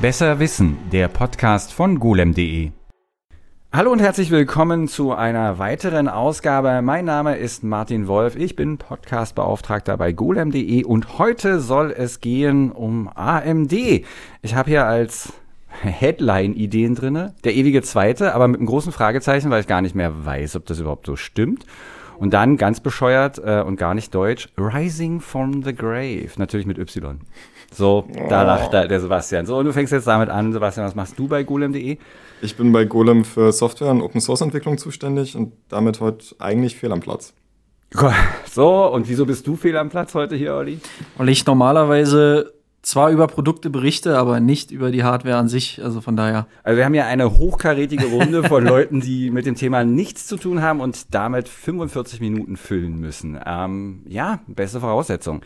[0.00, 2.70] Besser Wissen, der Podcast von golem.de.
[3.72, 6.82] Hallo und herzlich willkommen zu einer weiteren Ausgabe.
[6.82, 8.36] Mein Name ist Martin Wolf.
[8.36, 13.72] Ich bin Podcastbeauftragter bei golem.de und heute soll es gehen um AMD.
[13.72, 15.32] Ich habe hier als
[15.66, 20.24] Headline-Ideen drinne, der ewige Zweite, aber mit einem großen Fragezeichen, weil ich gar nicht mehr
[20.24, 21.66] weiß, ob das überhaupt so stimmt.
[22.18, 26.78] Und dann ganz bescheuert äh, und gar nicht deutsch, Rising from the Grave, natürlich mit
[26.78, 27.20] Y.
[27.72, 28.46] So, da oh.
[28.46, 29.46] lacht der, der Sebastian.
[29.46, 31.98] So, und du fängst jetzt damit an, Sebastian, was machst du bei golem.de?
[32.40, 37.00] Ich bin bei Golem für Software- und Open-Source-Entwicklung zuständig und damit heute eigentlich fehl am
[37.00, 37.34] Platz.
[38.50, 40.78] So, und wieso bist du fehl am Platz heute hier, Olli?
[41.16, 45.82] Weil ich normalerweise zwar über Produkte berichte, aber nicht über die Hardware an sich.
[45.82, 46.46] Also von daher.
[46.62, 50.36] Also wir haben ja eine hochkarätige Runde von Leuten, die mit dem Thema nichts zu
[50.36, 53.38] tun haben und damit 45 Minuten füllen müssen.
[53.44, 55.42] Ähm, ja, beste Voraussetzung.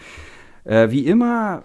[0.64, 1.64] Äh, wie immer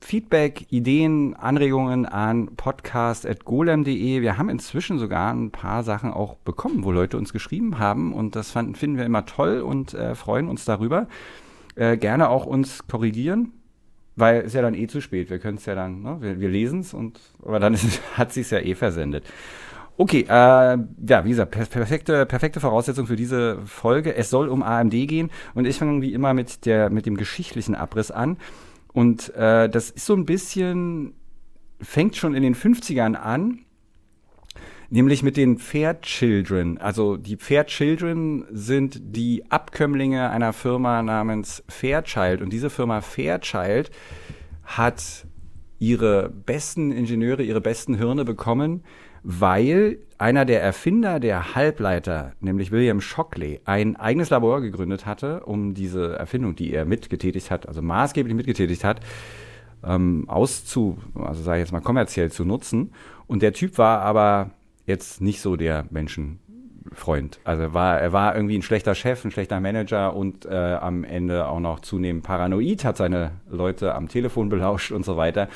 [0.00, 4.22] Feedback, Ideen, Anregungen an podcast.golem.de.
[4.22, 8.34] Wir haben inzwischen sogar ein paar Sachen auch bekommen, wo Leute uns geschrieben haben und
[8.34, 11.06] das fanden, finden wir immer toll und äh, freuen uns darüber.
[11.76, 13.52] Äh, gerne auch uns korrigieren,
[14.16, 15.30] weil es ja dann eh zu spät.
[15.30, 16.16] Wir können es ja dann, ne?
[16.20, 16.96] wir, wir lesen es
[17.42, 19.24] aber dann ist, hat sich ja eh versendet.
[19.96, 24.14] Okay, äh, ja, wie gesagt, perfekte, perfekte Voraussetzung für diese Folge.
[24.14, 27.74] Es soll um AMD gehen und ich fange wie immer mit der mit dem geschichtlichen
[27.74, 28.38] Abriss an.
[28.92, 31.14] Und äh, das ist so ein bisschen,
[31.80, 33.60] fängt schon in den 50ern an,
[34.90, 36.78] nämlich mit den Fair Children.
[36.78, 42.42] Also die Fair Children sind die Abkömmlinge einer Firma namens Fairchild.
[42.42, 43.90] Und diese Firma Fairchild
[44.64, 45.26] hat
[45.78, 48.82] ihre besten Ingenieure, ihre besten Hirne bekommen,
[49.22, 55.74] weil einer der Erfinder der Halbleiter, nämlich William Shockley, ein eigenes Labor gegründet hatte, um
[55.74, 59.00] diese Erfindung, die er mitgetätigt hat, also maßgeblich mitgetätigt hat,
[59.82, 62.92] ähm, auszu, also sage ich jetzt mal kommerziell zu nutzen.
[63.26, 64.50] Und der Typ war aber
[64.86, 65.86] jetzt nicht so der
[66.84, 67.40] Menschenfreund.
[67.44, 71.04] Also er war, er war irgendwie ein schlechter Chef, ein schlechter Manager und äh, am
[71.04, 75.48] Ende auch noch zunehmend paranoid, hat seine Leute am Telefon belauscht und so weiter.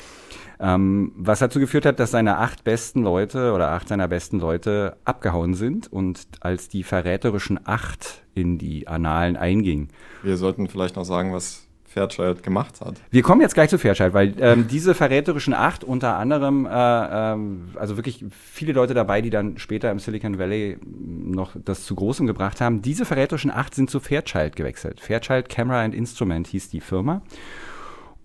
[0.59, 4.95] Ähm, was dazu geführt hat, dass seine acht besten Leute oder acht seiner besten Leute
[5.03, 9.89] abgehauen sind und als die verräterischen acht in die Annalen einging.
[10.23, 11.64] Wir sollten vielleicht noch sagen, was
[11.95, 12.95] Fairchild gemacht hat.
[13.09, 17.69] Wir kommen jetzt gleich zu Fairchild, weil ähm, diese verräterischen acht unter anderem, äh, ähm,
[17.75, 22.27] also wirklich viele Leute dabei, die dann später im Silicon Valley noch das zu Großem
[22.27, 24.99] gebracht haben, diese verräterischen acht sind zu Fairchild gewechselt.
[24.99, 27.21] Fairchild Camera and Instrument hieß die Firma.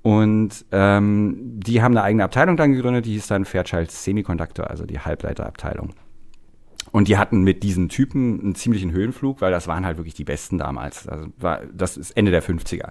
[0.03, 4.84] Und ähm, die haben eine eigene Abteilung dann gegründet, die hieß dann Fairchild Semiconductor, also
[4.84, 5.92] die Halbleiterabteilung.
[6.91, 10.25] Und die hatten mit diesen Typen einen ziemlichen Höhenflug, weil das waren halt wirklich die
[10.25, 11.06] Besten damals.
[11.06, 12.91] Also war, das ist Ende der 50er.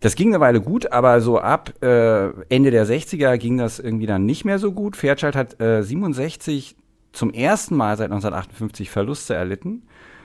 [0.00, 4.06] Das ging eine Weile gut, aber so ab äh, Ende der 60er ging das irgendwie
[4.06, 4.96] dann nicht mehr so gut.
[4.96, 6.74] Fairchild hat äh, 67
[7.12, 9.82] zum ersten Mal seit 1958 Verluste erlitten.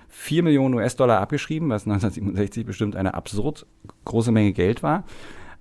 [0.07, 3.65] 4 Millionen US-Dollar abgeschrieben, was 1967 bestimmt eine absurd
[4.05, 5.03] große Menge Geld war.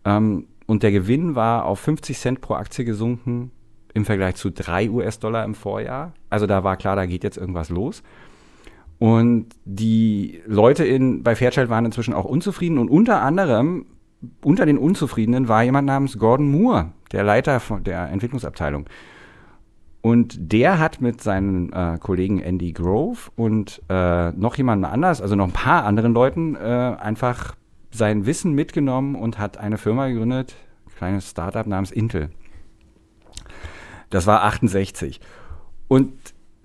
[0.05, 3.51] Ähm, und der Gewinn war auf 50 Cent pro Aktie gesunken
[3.95, 6.13] im Vergleich zu 3 US-Dollar im Vorjahr.
[6.31, 8.05] Also da war klar, da geht jetzt irgendwas los.
[9.01, 13.87] Und die Leute in, bei Fairchild waren inzwischen auch unzufrieden und unter anderem
[14.43, 18.87] unter den Unzufriedenen war jemand namens Gordon Moore, der Leiter von der Entwicklungsabteilung.
[20.01, 25.35] Und der hat mit seinen äh, Kollegen Andy Grove und äh, noch jemandem anders, also
[25.35, 27.55] noch ein paar anderen Leuten, äh, einfach
[27.91, 30.57] sein Wissen mitgenommen und hat eine Firma gegründet,
[30.87, 32.31] ein kleines Startup namens Intel.
[34.11, 35.21] Das war 68.
[35.89, 36.13] Und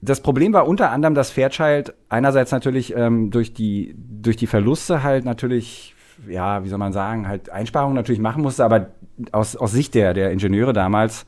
[0.02, 5.04] das Problem war unter anderem, dass Fairchild einerseits natürlich ähm, durch, die, durch die Verluste
[5.04, 5.96] halt natürlich,
[6.28, 8.88] ja, wie soll man sagen, halt Einsparungen natürlich machen musste, aber
[9.32, 11.26] aus, aus Sicht der, der Ingenieure damals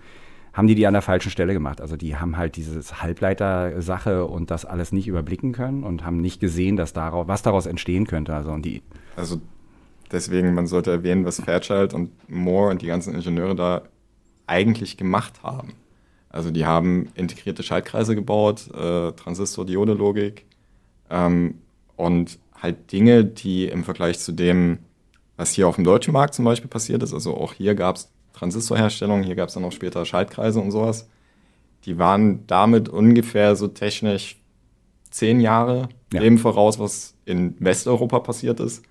[0.53, 1.79] haben die die an der falschen Stelle gemacht.
[1.79, 6.41] Also die haben halt diese Halbleiter-Sache und das alles nicht überblicken können und haben nicht
[6.41, 8.35] gesehen, dass daraus, was daraus entstehen könnte.
[8.35, 8.81] Also, und die
[9.15, 9.39] also
[10.11, 13.83] Deswegen, man sollte erwähnen, was Fairchild und Moore und die ganzen Ingenieure da
[14.45, 15.73] eigentlich gemacht haben.
[16.29, 20.45] Also die haben integrierte Schaltkreise gebaut, äh, Transistor-Diode-Logik
[21.09, 21.55] ähm,
[21.95, 24.79] und halt Dinge, die im Vergleich zu dem,
[25.41, 28.11] was hier auf dem deutschen Markt zum Beispiel passiert ist, also auch hier gab es
[28.33, 31.09] Transistorherstellung, hier gab es dann auch später Schaltkreise und sowas,
[31.85, 34.37] die waren damit ungefähr so technisch
[35.09, 36.21] zehn Jahre ja.
[36.21, 38.83] dem voraus, was in Westeuropa passiert ist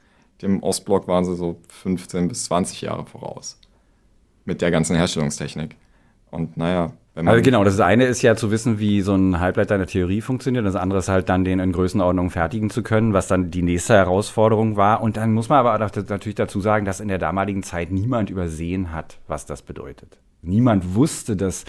[0.42, 3.58] dem Ostblock waren sie so 15 bis 20 Jahre voraus.
[4.44, 5.76] Mit der ganzen Herstellungstechnik.
[6.30, 6.92] Und naja.
[7.28, 10.20] Also genau, das eine ist ja zu wissen, wie so ein Halbleiter in der Theorie
[10.20, 10.64] funktioniert.
[10.64, 13.94] Das andere ist halt dann, den in Größenordnung fertigen zu können, was dann die nächste
[13.94, 15.02] Herausforderung war.
[15.02, 18.92] Und dann muss man aber natürlich dazu sagen, dass in der damaligen Zeit niemand übersehen
[18.92, 20.18] hat, was das bedeutet.
[20.42, 21.64] niemand wusste das,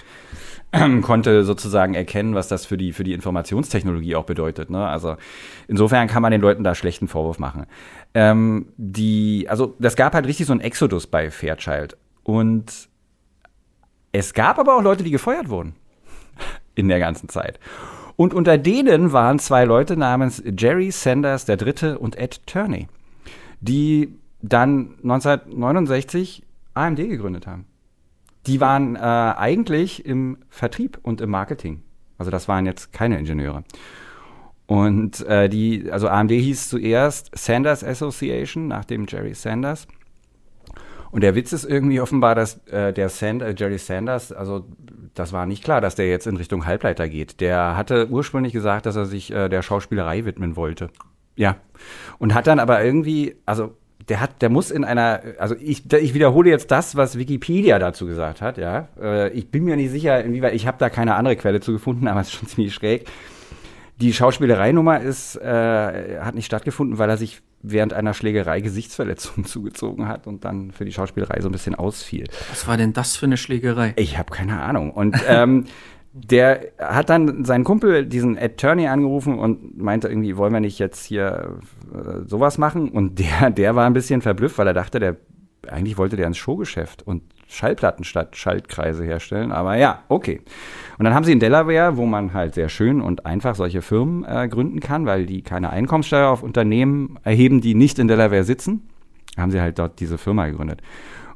[0.72, 4.70] ähm, konnte sozusagen erkennen, was das für die, für die Informationstechnologie auch bedeutet.
[4.70, 4.88] Ne?
[4.88, 5.18] Also
[5.68, 7.66] insofern kann man den Leuten da schlechten Vorwurf machen.
[8.14, 11.98] Ähm, die, also das gab halt richtig so einen Exodus bei Fairchild.
[12.24, 12.91] Und
[14.12, 15.76] es gab aber auch Leute, die gefeuert wurden
[16.76, 17.60] in der ganzen Zeit.
[18.16, 21.96] Und unter denen waren zwei Leute namens Jerry Sanders III.
[21.98, 22.88] und Ed Turney,
[23.62, 26.44] die dann 1969
[26.74, 27.66] AMD gegründet haben.
[28.48, 31.84] Die waren äh, eigentlich im Vertrieb und im Marketing.
[32.18, 33.64] Also das waren jetzt keine Ingenieure.
[34.68, 39.88] Und äh, die, also AMD hieß zuerst Sanders Association nach dem Jerry Sanders.
[41.12, 44.66] Und der Witz ist irgendwie offenbar, dass äh, der Sand, äh, Jerry Sanders, also
[45.14, 47.42] das war nicht klar, dass der jetzt in Richtung Halbleiter geht.
[47.42, 50.90] Der hatte ursprünglich gesagt, dass er sich äh, der Schauspielerei widmen wollte.
[51.36, 51.58] Ja.
[52.18, 53.76] Und hat dann aber irgendwie, also
[54.08, 58.06] der hat, der muss in einer, also ich, ich wiederhole jetzt das, was Wikipedia dazu
[58.06, 58.88] gesagt hat, ja.
[59.00, 62.08] Äh, ich bin mir nicht sicher, inwieweit, ich habe da keine andere Quelle zu gefunden,
[62.10, 63.08] aber es ist schon ziemlich schräg.
[64.00, 70.08] Die Schauspielereinummer ist, äh, hat nicht stattgefunden, weil er sich während einer Schlägerei Gesichtsverletzungen zugezogen
[70.08, 72.26] hat und dann für die Schauspielerei so ein bisschen ausfiel.
[72.50, 73.94] Was war denn das für eine Schlägerei?
[73.98, 74.92] Ich habe keine Ahnung.
[74.92, 75.66] Und ähm,
[76.14, 80.80] der hat dann seinen Kumpel, diesen Ed Turney, angerufen und meinte irgendwie, wollen wir nicht
[80.80, 81.60] jetzt hier
[81.94, 82.90] äh, sowas machen?
[82.90, 85.18] Und der, der war ein bisschen verblüfft, weil er dachte, der
[85.68, 89.52] eigentlich wollte der ins Showgeschäft und Schallplatten statt Schaltkreise herstellen.
[89.52, 90.42] Aber ja, okay.
[90.98, 94.24] Und dann haben sie in Delaware, wo man halt sehr schön und einfach solche Firmen
[94.24, 98.88] äh, gründen kann, weil die keine Einkommenssteuer auf Unternehmen erheben, die nicht in Delaware sitzen,
[99.38, 100.82] haben sie halt dort diese Firma gegründet.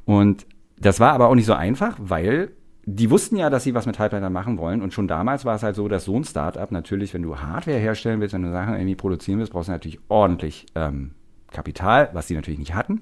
[0.05, 0.45] Und
[0.79, 2.51] das war aber auch nicht so einfach, weil
[2.85, 4.81] die wussten ja, dass sie was mit Halbleitern machen wollen.
[4.81, 7.77] Und schon damals war es halt so, dass so ein Startup natürlich, wenn du Hardware
[7.77, 11.11] herstellen willst, wenn du Sachen irgendwie produzieren willst, brauchst du natürlich ordentlich ähm,
[11.51, 13.01] Kapital, was sie natürlich nicht hatten.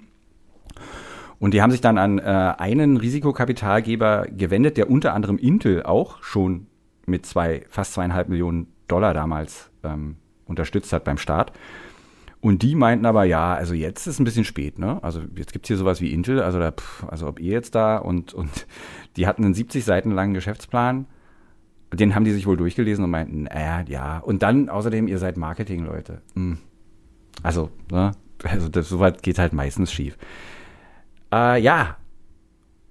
[1.43, 6.23] Und die haben sich dann an äh, einen Risikokapitalgeber gewendet, der unter anderem Intel auch
[6.23, 6.67] schon
[7.05, 11.51] mit zwei, fast zweieinhalb Millionen Dollar damals ähm, unterstützt hat beim Start.
[12.39, 15.03] Und die meinten aber, ja, also jetzt ist ein bisschen spät, ne?
[15.03, 17.97] Also jetzt gibt's hier sowas wie Intel, also da, pff, also ob ihr jetzt da
[17.97, 18.65] und, und
[19.17, 21.07] die hatten einen 70 Seiten langen Geschäftsplan,
[21.93, 24.19] den haben die sich wohl durchgelesen und meinten, äh, ja.
[24.19, 26.21] Und dann außerdem, ihr seid Marketing-Leute.
[26.35, 26.59] Hm.
[27.41, 28.13] Also, ne?
[28.45, 30.17] Also das, soweit geht halt meistens schief.
[31.33, 31.97] Äh, ja.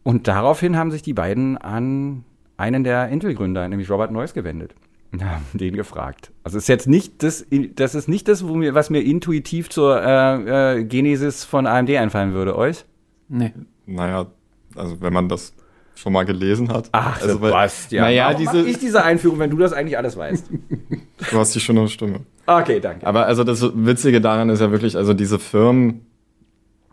[0.03, 2.25] Und daraufhin haben sich die beiden an
[2.57, 4.75] einen der Intel-Gründer, nämlich Robert Noyce, gewendet.
[5.19, 6.33] Ja, den gefragt.
[6.43, 7.47] Also ist jetzt nicht das,
[7.77, 12.33] das ist nicht das, mir, was mir intuitiv zur äh, äh, Genesis von AMD einfallen
[12.33, 12.85] würde, euch?
[13.29, 13.53] Nee.
[13.87, 14.27] Naja,
[14.75, 15.55] also wenn man das
[15.95, 16.89] schon mal gelesen hat.
[16.93, 18.05] Ach, also, Sebastian.
[18.05, 20.47] Naja, Warum diese, ich diese Einführung, wenn du das eigentlich alles weißt?
[21.31, 22.21] du hast die schöne Stimme.
[22.47, 23.07] Okay, danke.
[23.07, 26.07] Aber also das Witzige daran ist ja wirklich, also diese Firmen,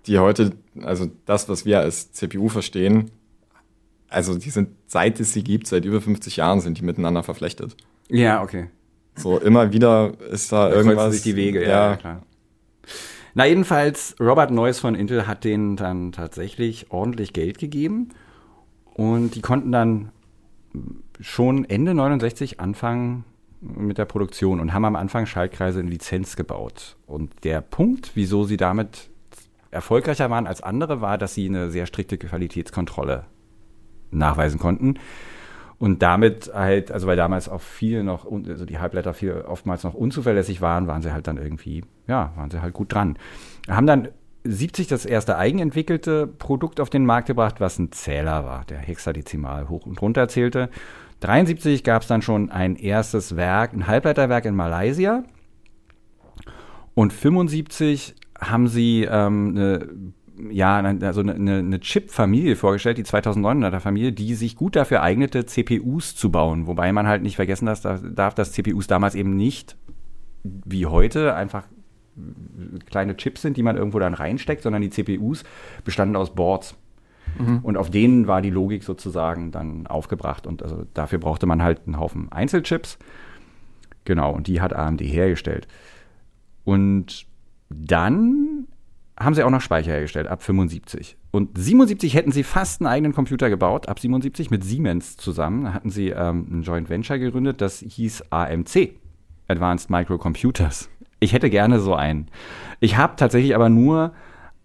[0.05, 0.51] die heute,
[0.83, 3.11] also das, was wir als CPU verstehen,
[4.09, 7.75] also die sind, seit es sie gibt, seit über 50 Jahren sind die miteinander verflechtet.
[8.09, 8.69] Ja, okay.
[9.15, 11.13] So, immer wieder ist da, da irgendwas.
[11.13, 12.23] sich die Wege, ja, ja, klar.
[13.35, 18.09] Na, jedenfalls, Robert Noyce von Intel hat denen dann tatsächlich ordentlich Geld gegeben.
[18.93, 20.11] Und die konnten dann
[21.19, 23.23] schon Ende 69 anfangen
[23.61, 26.95] mit der Produktion und haben am Anfang Schaltkreise in Lizenz gebaut.
[27.05, 29.08] Und der Punkt, wieso sie damit
[29.71, 33.25] erfolgreicher waren als andere, war, dass sie eine sehr strikte Qualitätskontrolle
[34.11, 34.95] nachweisen konnten.
[35.77, 39.93] Und damit halt, also weil damals auch viel noch, also die Halbleiter viel oftmals noch
[39.93, 43.17] unzuverlässig waren, waren sie halt dann irgendwie, ja, waren sie halt gut dran.
[43.69, 44.09] Haben dann
[44.43, 49.69] 70 das erste eigenentwickelte Produkt auf den Markt gebracht, was ein Zähler war, der hexadezimal
[49.69, 50.69] hoch und runter zählte.
[51.21, 55.23] 73 gab es dann schon ein erstes Werk, ein Halbleiterwerk in Malaysia.
[56.93, 59.89] Und 75 haben sie ähm, eine
[60.51, 66.15] ja, also eine, eine Chip-Familie vorgestellt, die 2900er Familie, die sich gut dafür eignete, CPUs
[66.15, 66.67] zu bauen.
[66.67, 69.75] Wobei man halt nicht vergessen darf, dass CPUs damals eben nicht
[70.43, 71.65] wie heute einfach
[72.85, 75.43] kleine Chips sind, die man irgendwo dann reinsteckt, sondern die CPUs
[75.83, 76.75] bestanden aus Boards.
[77.37, 77.59] Mhm.
[77.59, 80.47] Und auf denen war die Logik sozusagen dann aufgebracht.
[80.47, 82.97] Und also dafür brauchte man halt einen Haufen Einzelchips.
[84.05, 85.67] Genau, und die hat AMD hergestellt.
[86.63, 87.28] Und
[87.69, 88.67] dann
[89.19, 91.17] haben sie auch noch Speicher hergestellt, ab 75.
[91.31, 95.65] Und 77 hätten sie fast einen eigenen Computer gebaut, ab 77 mit Siemens zusammen.
[95.65, 98.93] Da hatten sie ähm, ein Joint Venture gegründet, das hieß AMC,
[99.47, 100.89] Advanced Microcomputers.
[101.19, 102.29] Ich hätte gerne so einen.
[102.79, 104.13] Ich habe tatsächlich aber nur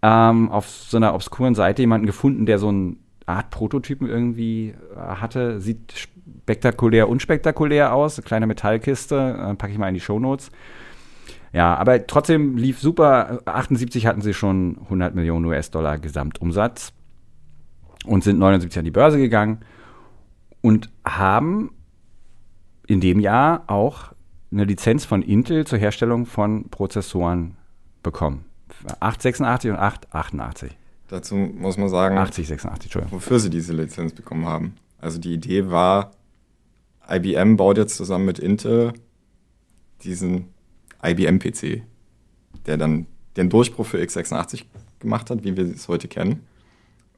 [0.01, 2.95] ähm, auf so einer obskuren Seite jemanden gefunden, der so eine
[3.25, 5.59] Art Prototypen irgendwie äh, hatte.
[5.59, 6.07] Sieht
[6.43, 8.17] spektakulär, unspektakulär aus.
[8.17, 10.49] Eine kleine Metallkiste, äh, packe ich mal in die Shownotes.
[10.49, 10.59] Notes
[11.55, 13.39] ja, aber trotzdem lief super.
[13.45, 16.91] 78 hatten sie schon 100 Millionen US-Dollar Gesamtumsatz
[18.03, 19.59] und sind 79 an die Börse gegangen.
[20.59, 21.71] und haben
[22.87, 24.11] in dem Jahr auch
[24.51, 27.55] eine Lizenz von Intel zur Herstellung von Prozessoren
[28.03, 28.43] bekommen.
[28.99, 30.77] 886 und 888.
[31.07, 33.17] Dazu muss man sagen, 8086, Entschuldigung.
[33.17, 34.75] wofür sie diese Lizenz bekommen haben.
[34.99, 36.11] Also die Idee war,
[37.09, 38.91] IBM baut jetzt zusammen mit Intel
[40.03, 40.54] diesen
[41.11, 41.83] IBM-PC,
[42.65, 43.07] der dann
[43.37, 44.63] den Durchbruch für x86
[44.99, 46.41] gemacht hat, wie wir es heute kennen.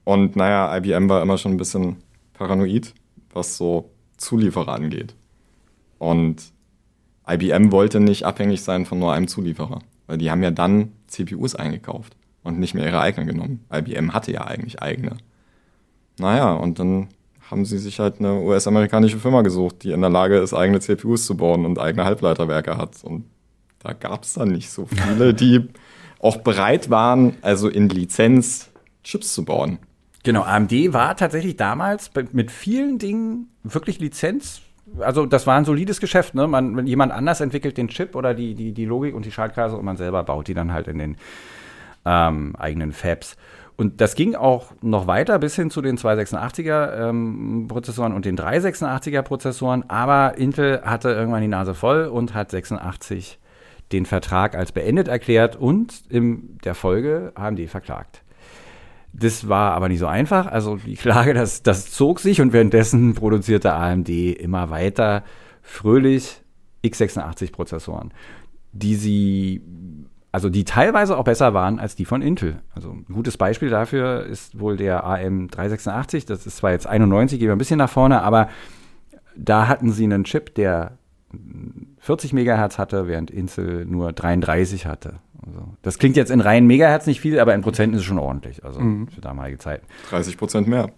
[0.03, 1.97] Und naja, IBM war immer schon ein bisschen
[2.33, 2.93] paranoid,
[3.33, 5.15] was so Zulieferer angeht.
[5.99, 6.53] Und
[7.27, 11.55] IBM wollte nicht abhängig sein von nur einem Zulieferer, weil die haben ja dann CPUs
[11.55, 13.65] eingekauft und nicht mehr ihre eigenen genommen.
[13.73, 15.17] IBM hatte ja eigentlich eigene.
[16.19, 17.09] Naja, und dann
[17.49, 21.25] haben sie sich halt eine US-amerikanische Firma gesucht, die in der Lage ist, eigene CPUs
[21.25, 23.03] zu bauen und eigene Halbleiterwerke hat.
[23.03, 23.25] Und
[23.79, 25.69] da gab es dann nicht so viele, die
[26.19, 28.69] auch bereit waren, also in Lizenz
[29.03, 29.79] Chips zu bauen.
[30.23, 34.61] Genau, AMD war tatsächlich damals mit vielen Dingen wirklich Lizenz.
[34.99, 36.47] Also das war ein solides Geschäft, ne?
[36.47, 39.77] Man, wenn jemand anders entwickelt den Chip oder die, die, die Logik und die Schaltkreise
[39.77, 41.17] und man selber baut die dann halt in den
[42.05, 43.37] ähm, eigenen Fabs.
[43.77, 48.35] Und das ging auch noch weiter bis hin zu den 286er ähm, Prozessoren und den
[48.35, 49.87] 386er Prozessoren.
[49.87, 53.39] Aber Intel hatte irgendwann die Nase voll und hat 86
[53.91, 58.23] den Vertrag als beendet erklärt und in der Folge haben die verklagt.
[59.13, 60.47] Das war aber nicht so einfach.
[60.47, 65.23] Also die Klage, das, das zog sich und währenddessen produzierte AMD immer weiter
[65.61, 66.41] fröhlich
[66.83, 68.13] x86-Prozessoren,
[68.73, 69.61] die sie
[70.31, 72.61] also die teilweise auch besser waren als die von Intel.
[72.75, 76.27] Also ein gutes Beispiel dafür ist wohl der AM386.
[76.27, 78.49] Das ist zwar jetzt 91, gehen wir ein bisschen nach vorne, aber
[79.35, 80.96] da hatten sie einen Chip, der
[81.99, 85.19] 40 Megahertz hatte, während Intel nur 33 hatte.
[85.45, 88.19] Also das klingt jetzt in reinen Megahertz nicht viel, aber in Prozent ist es schon
[88.19, 88.63] ordentlich.
[88.63, 89.07] Also mhm.
[89.07, 89.85] für damalige Zeiten.
[90.09, 90.91] 30 Prozent mehr.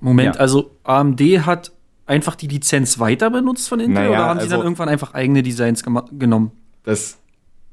[0.00, 0.40] Moment, ja.
[0.40, 1.72] also AMD hat
[2.06, 5.14] einfach die Lizenz weiter benutzt von Intel naja, oder haben also, sie dann irgendwann einfach
[5.14, 6.52] eigene Designs genommen?
[6.84, 7.18] Das,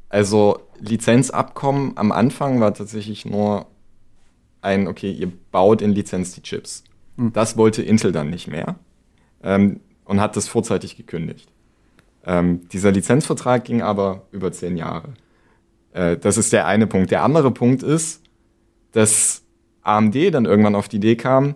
[0.09, 3.67] also Lizenzabkommen am Anfang war tatsächlich nur
[4.61, 6.83] ein, okay, ihr baut in Lizenz die Chips.
[7.17, 7.33] Mhm.
[7.33, 8.75] Das wollte Intel dann nicht mehr
[9.43, 11.52] ähm, und hat das vorzeitig gekündigt.
[12.25, 15.13] Ähm, dieser Lizenzvertrag ging aber über zehn Jahre.
[15.91, 17.11] Äh, das ist der eine Punkt.
[17.11, 18.21] Der andere Punkt ist,
[18.91, 19.43] dass
[19.81, 21.55] AMD dann irgendwann auf die Idee kam,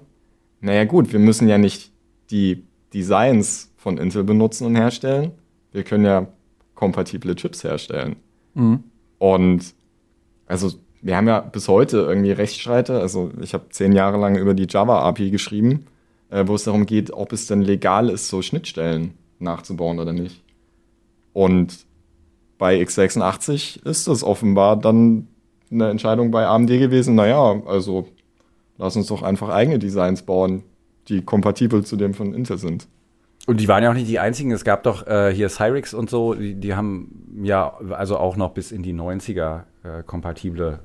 [0.59, 1.91] naja gut, wir müssen ja nicht
[2.31, 5.31] die Designs von Intel benutzen und herstellen.
[5.71, 6.27] Wir können ja
[6.75, 8.17] kompatible Chips herstellen.
[8.53, 8.83] Mhm.
[9.19, 9.73] Und
[10.47, 10.71] also
[11.01, 12.99] wir haben ja bis heute irgendwie Rechtsstreite.
[12.99, 15.85] Also ich habe zehn Jahre lang über die Java-API geschrieben,
[16.29, 20.43] äh, wo es darum geht, ob es denn legal ist, so Schnittstellen nachzubauen oder nicht.
[21.37, 21.85] Und
[22.57, 25.27] bei x86 ist das offenbar dann
[25.69, 28.07] eine Entscheidung bei AMD gewesen, naja, also
[28.79, 30.63] lass uns doch einfach eigene Designs bauen,
[31.09, 32.87] die kompatibel zu dem von Intel sind.
[33.45, 34.49] Und die waren ja auch nicht die einzigen.
[34.49, 38.55] Es gab doch äh, hier Cyrix und so, die, die, haben ja also auch noch
[38.55, 40.79] bis in die 90er äh, kompatible,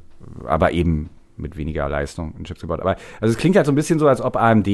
[0.44, 2.80] aber eben mit weniger Leistung in Chips gebaut.
[2.80, 4.68] Aber also es klingt halt so ein bisschen so, als ob AMD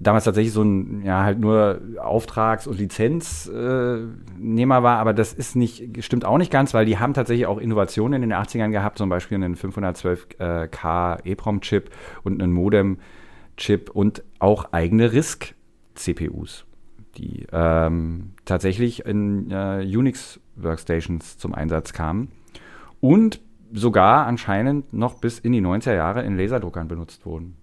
[0.00, 6.04] damals tatsächlich so ein, ja, halt nur Auftrags- und Lizenznehmer war, aber das ist nicht,
[6.04, 9.08] stimmt auch nicht ganz, weil die haben tatsächlich auch Innovationen in den 80ern gehabt, zum
[9.08, 11.90] Beispiel einen 512K EEPROM-Chip
[12.22, 16.64] und einen Modem-Chip und auch eigene RISC-CPUs,
[17.16, 22.30] die ähm, tatsächlich in äh, Unix-Workstations zum Einsatz kamen
[23.00, 23.40] und
[23.72, 27.57] sogar anscheinend noch bis in die 90er Jahre in Laserdruckern benutzt wurden.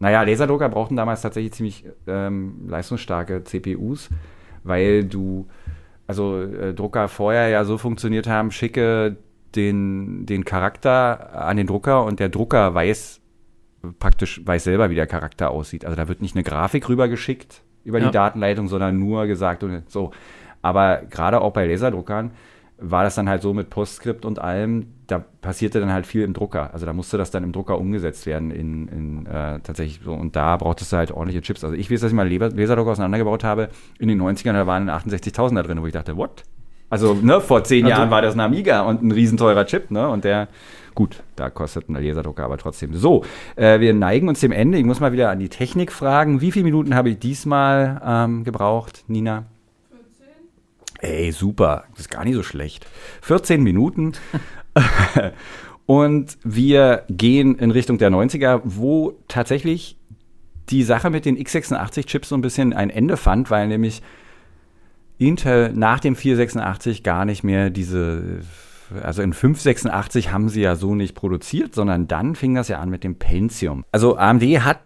[0.00, 4.10] Naja, Laserdrucker brauchten damals tatsächlich ziemlich ähm, leistungsstarke CPUs,
[4.62, 5.48] weil du,
[6.06, 9.16] also äh, Drucker vorher ja so funktioniert haben, schicke
[9.56, 13.20] den, den Charakter an den Drucker und der Drucker weiß
[13.98, 15.84] praktisch, weiß selber, wie der Charakter aussieht.
[15.84, 18.06] Also da wird nicht eine Grafik rübergeschickt über ja.
[18.06, 20.12] die Datenleitung, sondern nur gesagt und so.
[20.62, 22.32] Aber gerade auch bei Laserdruckern
[22.80, 26.32] war das dann halt so mit Postscript und allem, da passierte dann halt viel im
[26.32, 26.72] Drucker.
[26.72, 30.12] Also da musste das dann im Drucker umgesetzt werden in, in äh, tatsächlich so.
[30.12, 31.64] Und da brauchtest du halt ordentliche Chips.
[31.64, 33.68] Also ich weiß, dass ich mal Laserdrucker auseinandergebaut habe
[33.98, 36.44] in den 90ern, da waren 68.000 da drin, wo ich dachte, what?
[36.90, 40.08] Also ne, vor zehn also, Jahren war das ein Amiga und ein riesenteurer Chip, ne?
[40.08, 40.48] Und der,
[40.94, 42.94] gut, da kostet ein Laserdrucker aber trotzdem.
[42.94, 43.24] So,
[43.56, 44.78] äh, wir neigen uns dem Ende.
[44.78, 46.40] Ich muss mal wieder an die Technik fragen.
[46.40, 49.46] Wie viele Minuten habe ich diesmal ähm, gebraucht, Nina?
[51.00, 51.84] Ey, super.
[51.90, 52.86] Das ist gar nicht so schlecht.
[53.22, 54.12] 14 Minuten.
[55.86, 59.96] und wir gehen in Richtung der 90er, wo tatsächlich
[60.70, 64.02] die Sache mit den x86-Chips so ein bisschen ein Ende fand, weil nämlich
[65.18, 68.40] Intel nach dem 486 gar nicht mehr diese,
[69.02, 72.90] also in 586 haben sie ja so nicht produziert, sondern dann fing das ja an
[72.90, 73.84] mit dem Pentium.
[73.90, 74.80] Also AMD hat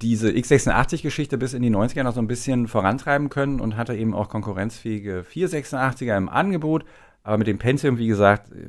[0.00, 4.14] diese x86-Geschichte bis in die 90er noch so ein bisschen vorantreiben können und hatte eben
[4.14, 6.84] auch konkurrenzfähige 486er im Angebot.
[7.22, 8.68] Aber mit dem Pentium, wie gesagt, äh,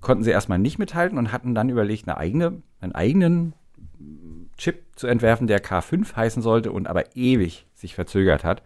[0.00, 3.54] konnten sie erstmal nicht mithalten und hatten dann überlegt, eine eigene, einen eigenen
[4.56, 8.62] Chip zu entwerfen, der K5 heißen sollte und aber ewig sich verzögert hat.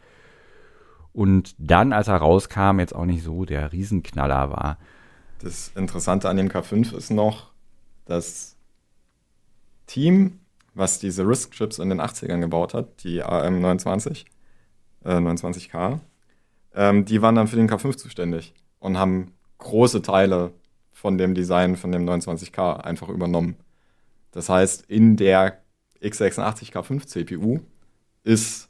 [1.13, 4.79] Und dann, als er rauskam, jetzt auch nicht so der Riesenknaller war.
[5.39, 7.53] Das Interessante an dem K5 ist noch,
[8.07, 8.57] das
[9.87, 10.41] Team,
[10.75, 14.25] was diese RISC-Chips in den 80ern gebaut hat, die AM29,
[15.05, 16.01] äh, 29K,
[16.75, 20.53] ähm, die waren dann für den K5 zuständig und haben große Teile
[20.93, 23.57] von dem Design von dem 29K einfach übernommen.
[24.33, 25.61] Das heißt, in der
[26.03, 27.61] x86K5 CPU
[28.25, 28.69] ist,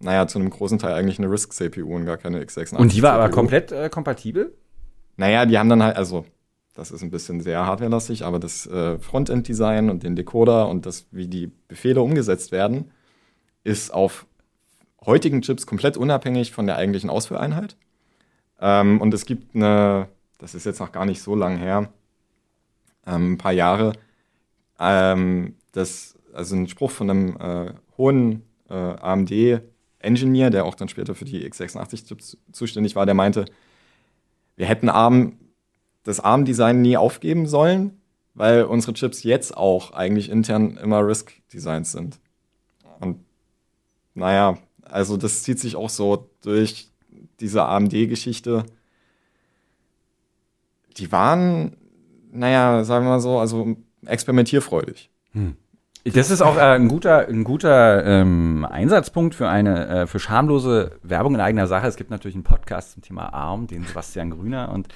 [0.00, 2.76] naja, zu einem großen Teil eigentlich eine RISC-CPU und gar keine x86.
[2.76, 4.54] Und die war aber komplett äh, kompatibel?
[5.16, 6.24] Naja, die haben dann halt, also,
[6.74, 11.06] das ist ein bisschen sehr hardwarelastig, aber das äh, Frontend-Design und den Decoder und das,
[11.12, 12.90] wie die Befehle umgesetzt werden,
[13.62, 14.26] ist auf
[15.06, 17.76] heutigen Chips komplett unabhängig von der eigentlichen Ausführeinheit.
[18.60, 21.92] Ähm, und es gibt eine, das ist jetzt noch gar nicht so lang her,
[23.06, 23.92] ähm, ein paar Jahre,
[24.80, 31.14] ähm, das, also ein Spruch von einem äh, hohen äh, AMD-Engineer, der auch dann später
[31.14, 33.44] für die x86-Chips zuständig war, der meinte,
[34.56, 35.38] wir hätten ARM,
[36.04, 38.00] das ARM-Design nie aufgeben sollen,
[38.34, 42.20] weil unsere Chips jetzt auch eigentlich intern immer RISC-Designs sind.
[43.00, 43.18] Und
[44.14, 46.90] naja, also das zieht sich auch so durch
[47.40, 48.64] diese AMD-Geschichte.
[50.96, 51.76] Die waren,
[52.30, 55.10] naja, sagen wir mal so, also experimentierfreudig.
[55.32, 55.56] Hm.
[56.04, 60.98] Das ist auch äh, ein guter, ein guter ähm, Einsatzpunkt für eine äh, für schamlose
[61.02, 61.86] Werbung in eigener Sache.
[61.86, 64.88] Es gibt natürlich einen Podcast zum Thema ARM, den Sebastian Grüner und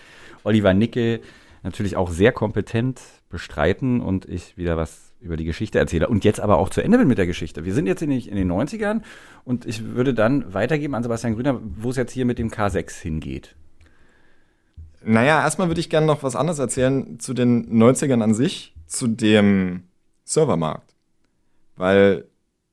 [0.49, 1.21] Oliver Nickel
[1.63, 6.09] natürlich auch sehr kompetent bestreiten und ich wieder was über die Geschichte erzähle.
[6.09, 7.65] Und jetzt aber auch zu Ende bin mit der Geschichte.
[7.65, 9.03] Wir sind jetzt in, den 90ern
[9.45, 13.01] und ich würde dann weitergeben an Sebastian Grüner, wo es jetzt hier mit dem K6
[13.01, 13.57] hingeht.
[15.05, 19.07] Naja, erstmal würde ich gerne noch was anderes erzählen zu den 90ern an sich, zu
[19.07, 19.85] dem
[20.25, 20.95] Servermarkt.
[21.77, 22.27] Weil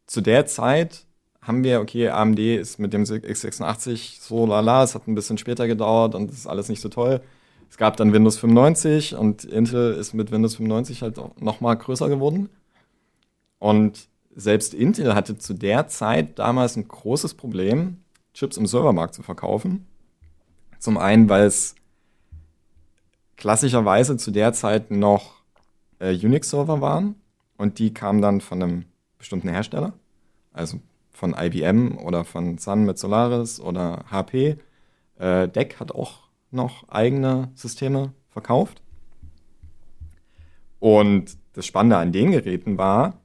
[0.08, 1.06] zu der Zeit
[1.42, 5.68] haben wir, okay, AMD ist mit dem x86 so lala, es hat ein bisschen später
[5.68, 7.22] gedauert und es ist alles nicht so toll.
[7.70, 12.10] Es gab dann Windows 95 und Intel ist mit Windows 95 halt noch mal größer
[12.10, 12.50] geworden.
[13.60, 17.98] Und selbst Intel hatte zu der Zeit damals ein großes Problem,
[18.34, 19.88] Chips im Servermarkt zu verkaufen.
[20.80, 21.76] Zum einen, weil es
[23.38, 25.36] klassischerweise zu der Zeit noch
[26.00, 27.16] äh, Unix-Server waren
[27.58, 28.86] und die kamen dann von einem
[29.18, 29.94] bestimmten Hersteller,
[30.52, 30.80] also
[31.12, 34.58] von IBM oder von Sun mit Solaris oder HP.
[35.18, 36.25] Äh, DEC hat auch
[36.56, 38.82] noch eigene Systeme verkauft.
[40.80, 43.20] Und das Spannende an den Geräten war,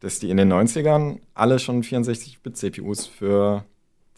[0.00, 3.64] dass die in den 90ern alle schon 64-Bit-CPUs für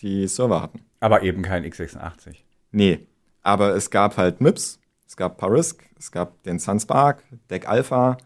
[0.00, 0.80] die Server hatten.
[1.00, 2.36] Aber eben kein x86.
[2.72, 3.06] Nee,
[3.42, 8.16] aber es gab halt MIPS, es gab Parisk, es gab den SunSpark, DEC Alpha,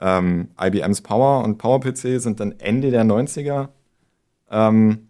[0.00, 3.68] ähm, IBMs Power und PowerPC sind dann Ende der 90er
[4.50, 5.08] ähm,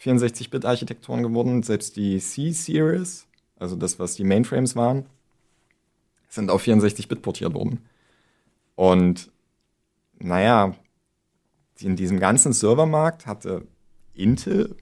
[0.00, 1.62] 64-Bit-Architekturen geworden.
[1.62, 3.25] Selbst die C-Series,
[3.58, 5.06] also das, was die Mainframes waren,
[6.28, 7.80] sind auf 64-Bit portiert worden.
[8.74, 9.30] Und
[10.18, 10.74] naja,
[11.80, 13.66] in diesem ganzen Servermarkt hatte
[14.14, 14.76] Intel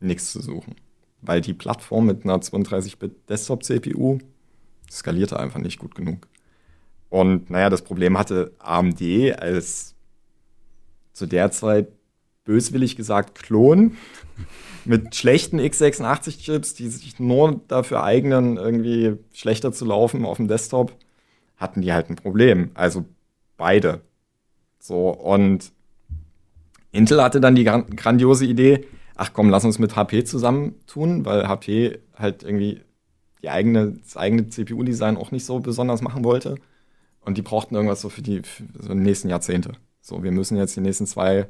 [0.00, 0.74] nichts zu suchen,
[1.22, 4.18] weil die Plattform mit einer 32-Bit Desktop-CPU
[4.90, 6.28] skalierte einfach nicht gut genug.
[7.08, 9.02] Und naja, das Problem hatte AMD
[9.38, 9.94] als
[11.12, 11.88] zu der Zeit
[12.44, 13.96] böswillig gesagt Klon
[14.84, 20.92] mit schlechten x86-Chips, die sich nur dafür eignen, irgendwie schlechter zu laufen auf dem Desktop,
[21.56, 22.70] hatten die halt ein Problem.
[22.74, 23.04] Also
[23.56, 24.02] beide.
[24.78, 25.72] So, und
[26.92, 31.98] Intel hatte dann die grandiose Idee, ach komm, lass uns mit HP zusammentun, weil HP
[32.14, 32.80] halt irgendwie
[33.42, 36.56] die eigene, das eigene CPU-Design auch nicht so besonders machen wollte.
[37.20, 39.72] Und die brauchten irgendwas so für die, für so die nächsten Jahrzehnte.
[40.00, 41.48] So, wir müssen jetzt die nächsten zwei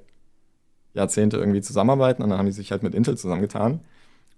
[0.96, 2.22] Jahrzehnte irgendwie zusammenarbeiten.
[2.22, 3.80] Und dann haben die sich halt mit Intel zusammengetan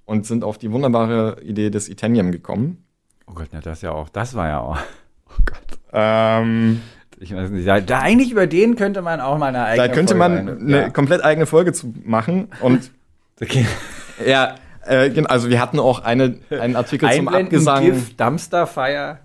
[0.05, 2.85] und sind auf die wunderbare Idee des Itanium gekommen.
[3.27, 4.79] Oh Gott, na, das ja auch, das war ja auch.
[5.31, 5.79] Oh Gott.
[5.93, 6.81] Ähm,
[7.19, 9.95] ich weiß nicht, da, da, eigentlich über den könnte man auch mal eine eigene Da
[9.95, 10.89] könnte Folge man eine ja.
[10.89, 12.49] komplett eigene Folge zu machen.
[12.63, 12.91] Und
[13.43, 13.67] okay.
[14.27, 14.55] ja,
[14.87, 17.85] äh, also wir hatten auch eine, einen Artikel zum Abgesang.
[17.85, 19.19] GIF, Dumpster Fire.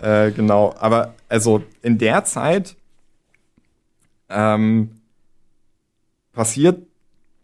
[0.00, 2.76] Äh, genau, aber also in der Zeit
[4.30, 4.95] ähm,
[6.36, 6.86] passiert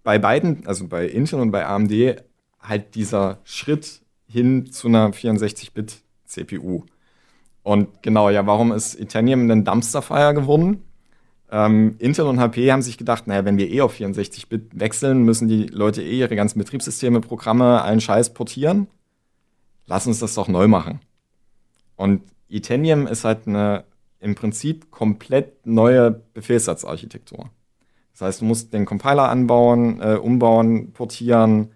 [0.05, 2.23] bei beiden, also bei Intel und bei AMD,
[2.61, 6.85] halt dieser Schritt hin zu einer 64-Bit-CPU.
[7.65, 10.85] Und genau, ja, warum ist Itanium denn Dumpster Fire geworden?
[11.51, 15.49] Ähm, Intel und HP haben sich gedacht, naja, wenn wir eh auf 64-Bit wechseln, müssen
[15.49, 18.89] die Leute eh ihre ganzen Betriebssysteme, Programme, allen Scheiß portieren.
[19.87, 21.01] Lass uns das doch neu machen.
[21.97, 23.85] Und Itanium ist halt eine
[24.21, 27.51] im Prinzip komplett neue Befehlssatzarchitektur.
[28.12, 31.72] Das heißt, du musst den Compiler anbauen, äh, umbauen, portieren,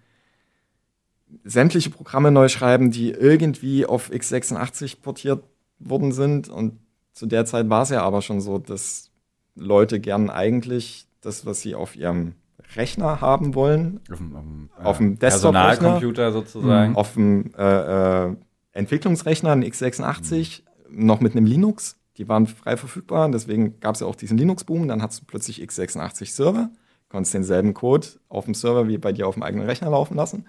[1.45, 5.43] sämtliche Programme neu schreiben, die irgendwie auf x86 portiert
[5.79, 6.49] worden sind.
[6.49, 6.79] Und
[7.13, 9.11] zu der Zeit war es ja aber schon so, dass
[9.55, 12.35] Leute gern eigentlich das, was sie auf ihrem
[12.75, 18.37] Rechner haben wollen, auf dem, äh, auf dem Desktop-Computer sozusagen, auf dem äh, äh,
[18.73, 21.07] Entwicklungsrechner, ein x86, mhm.
[21.07, 21.97] noch mit einem Linux.
[22.19, 24.89] Die waren frei verfügbar, deswegen gab es ja auch diesen Linux-Boom.
[24.89, 26.71] Dann hast du plötzlich x86-Server,
[27.09, 30.47] konntest denselben Code auf dem Server wie bei dir auf dem eigenen Rechner laufen lassen.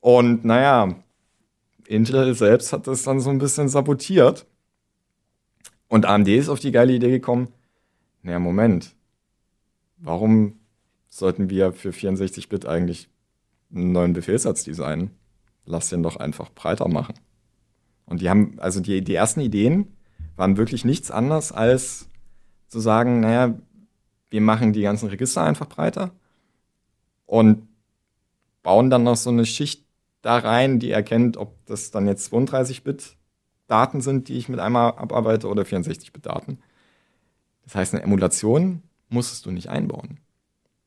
[0.00, 0.94] Und naja,
[1.86, 4.46] Intel selbst hat das dann so ein bisschen sabotiert.
[5.88, 7.48] Und AMD ist auf die geile Idee gekommen,
[8.22, 8.94] naja, Moment,
[9.98, 10.60] warum
[11.08, 13.08] sollten wir für 64-Bit eigentlich
[13.74, 15.10] einen neuen Befehlssatz designen?
[15.64, 17.14] Lass den doch einfach breiter machen.
[18.06, 19.96] Und die haben, also die, die ersten Ideen
[20.40, 22.08] waren wirklich nichts anderes als
[22.68, 23.54] zu sagen, naja,
[24.30, 26.12] wir machen die ganzen Register einfach breiter
[27.26, 27.68] und
[28.62, 29.84] bauen dann noch so eine Schicht
[30.22, 33.16] da rein, die erkennt, ob das dann jetzt 32-Bit
[33.66, 36.58] Daten sind, die ich mit einmal abarbeite oder 64-Bit Daten.
[37.64, 40.20] Das heißt, eine Emulation musstest du nicht einbauen.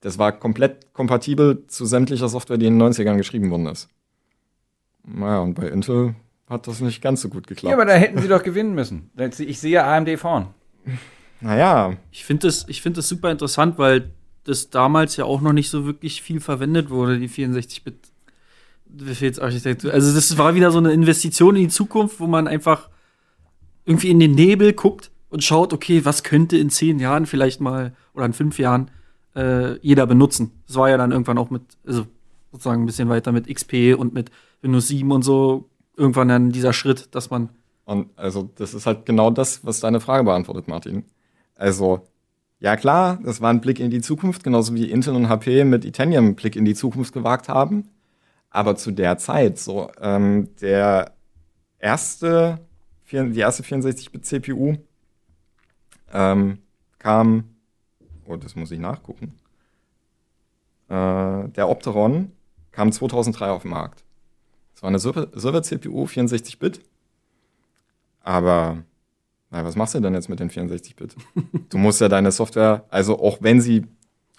[0.01, 3.87] Das war komplett kompatibel zu sämtlicher Software, die in den 90ern geschrieben worden ist.
[5.05, 6.15] Naja, und bei Intel
[6.53, 7.69] hat das nicht ganz so gut geklappt.
[7.69, 9.09] Ja, aber da hätten sie doch gewinnen müssen.
[9.39, 10.47] Ich sehe AMD vorn.
[11.41, 11.97] Naja.
[12.11, 14.11] Ich finde das, find das super interessant, weil
[14.45, 17.95] das damals ja auch noch nicht so wirklich viel verwendet wurde, die 64-Bit
[18.85, 19.91] Befehlsarchitektur.
[19.91, 22.89] Also das war wieder so eine Investition in die Zukunft, wo man einfach
[23.85, 27.93] irgendwie in den Nebel guckt und schaut, okay, was könnte in zehn Jahren vielleicht mal
[28.13, 28.91] oder in fünf Jahren
[29.35, 30.51] äh, jeder benutzen.
[30.67, 32.05] Das war ja dann irgendwann auch mit, also
[32.51, 34.29] sozusagen ein bisschen weiter mit XP und mit
[34.61, 37.49] Windows 7 und so irgendwann dann dieser Schritt, dass man.
[37.85, 41.05] Und also das ist halt genau das, was deine Frage beantwortet, Martin.
[41.55, 42.07] Also
[42.59, 45.83] ja klar, das war ein Blick in die Zukunft, genauso wie Intel und HP mit
[45.83, 47.89] Itanium einen Blick in die Zukunft gewagt haben.
[48.49, 51.11] Aber zu der Zeit, so ähm, der
[51.79, 52.59] erste,
[53.11, 54.77] die erste 64-Bit-CPU
[56.13, 56.59] ähm,
[56.99, 57.43] kam,
[58.27, 59.33] oh, das muss ich nachgucken,
[60.87, 62.31] äh, der Opteron
[62.71, 64.02] kam 2003 auf den Markt.
[64.83, 66.81] Das war eine Server-CPU, 64-Bit.
[68.21, 68.83] Aber,
[69.49, 71.15] na, was machst du denn jetzt mit den 64-Bit?
[71.69, 73.85] du musst ja deine Software, also auch wenn sie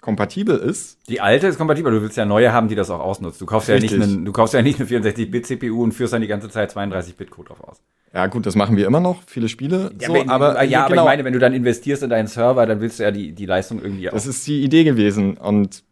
[0.01, 0.99] kompatibel ist.
[1.09, 3.41] Die alte ist kompatibel, du willst ja neue haben, die das auch ausnutzt.
[3.41, 3.89] Du kaufst Richtig.
[3.89, 6.71] ja nicht einen, du kaufst ja nicht eine 64-Bit-CPU und führst dann die ganze Zeit
[6.71, 7.81] 32-Bit-Code drauf aus.
[8.13, 9.95] Ja, gut, das machen wir immer noch, viele Spiele.
[9.99, 11.01] Ja, so, wenn, aber, ja, genau.
[11.01, 13.31] aber ich meine, wenn du dann investierst in deinen Server, dann willst du ja die,
[13.31, 14.13] die Leistung irgendwie auch.
[14.13, 15.37] Das ist die Idee gewesen.
[15.37, 15.83] Und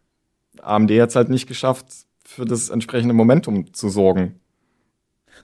[0.62, 1.88] AMD hat es halt nicht geschafft,
[2.24, 4.40] für das entsprechende Momentum zu sorgen.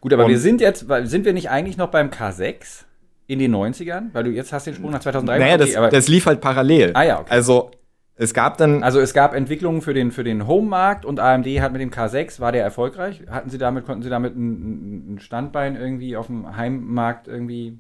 [0.02, 2.86] Gut, aber und wir sind jetzt, sind wir nicht eigentlich noch beim K6
[3.28, 4.10] in den 90ern?
[4.14, 5.40] Weil du jetzt hast den Sprung nach 2003.
[5.40, 6.92] Naja, okay, das, das lief halt parallel.
[6.94, 7.30] Ah ja, okay.
[7.30, 7.72] Also
[8.16, 8.84] es gab dann.
[8.84, 12.42] Also es gab Entwicklungen für den, für den Home-Markt und AMD hat mit dem K6,
[12.42, 13.24] war der erfolgreich?
[13.30, 17.80] Hatten Sie damit, konnten Sie damit ein, ein Standbein irgendwie auf dem Heimmarkt irgendwie?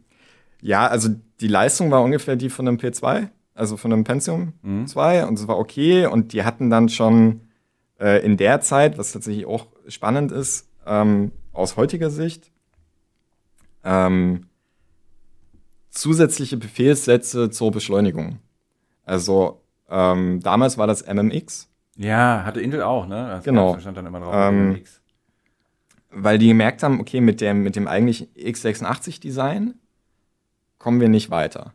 [0.62, 1.10] Ja, also
[1.42, 4.88] die Leistung war ungefähr die von einem P2, also von einem Pentium mhm.
[4.88, 7.42] 2 und es war okay und die hatten dann schon
[8.00, 12.52] äh, in der Zeit, was tatsächlich auch spannend ist, ähm, aus heutiger Sicht,
[13.84, 14.48] ähm,
[15.90, 18.40] zusätzliche Befehlssätze zur Beschleunigung.
[19.06, 21.70] Also ähm, damals war das MMX.
[21.96, 23.28] Ja, hatte Intel auch, ne?
[23.30, 23.78] Das genau.
[23.80, 24.34] stand dann immer drauf.
[24.34, 25.02] Ähm, MMX.
[26.12, 29.76] Weil die gemerkt haben, okay, mit dem, mit dem eigentlichen x86-Design
[30.78, 31.74] kommen wir nicht weiter.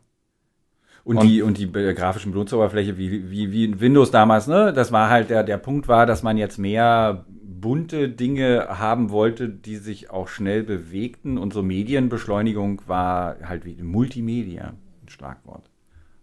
[1.03, 4.73] Und, und, die, und die grafischen Benutzeroberfläche wie, wie, wie Windows damals, ne?
[4.73, 7.25] Das war halt der, der Punkt war, dass man jetzt mehr
[7.61, 11.37] bunte Dinge haben wollte, die sich auch schnell bewegten.
[11.37, 15.69] Und so Medienbeschleunigung war halt wie Multimedia, ein Schlagwort.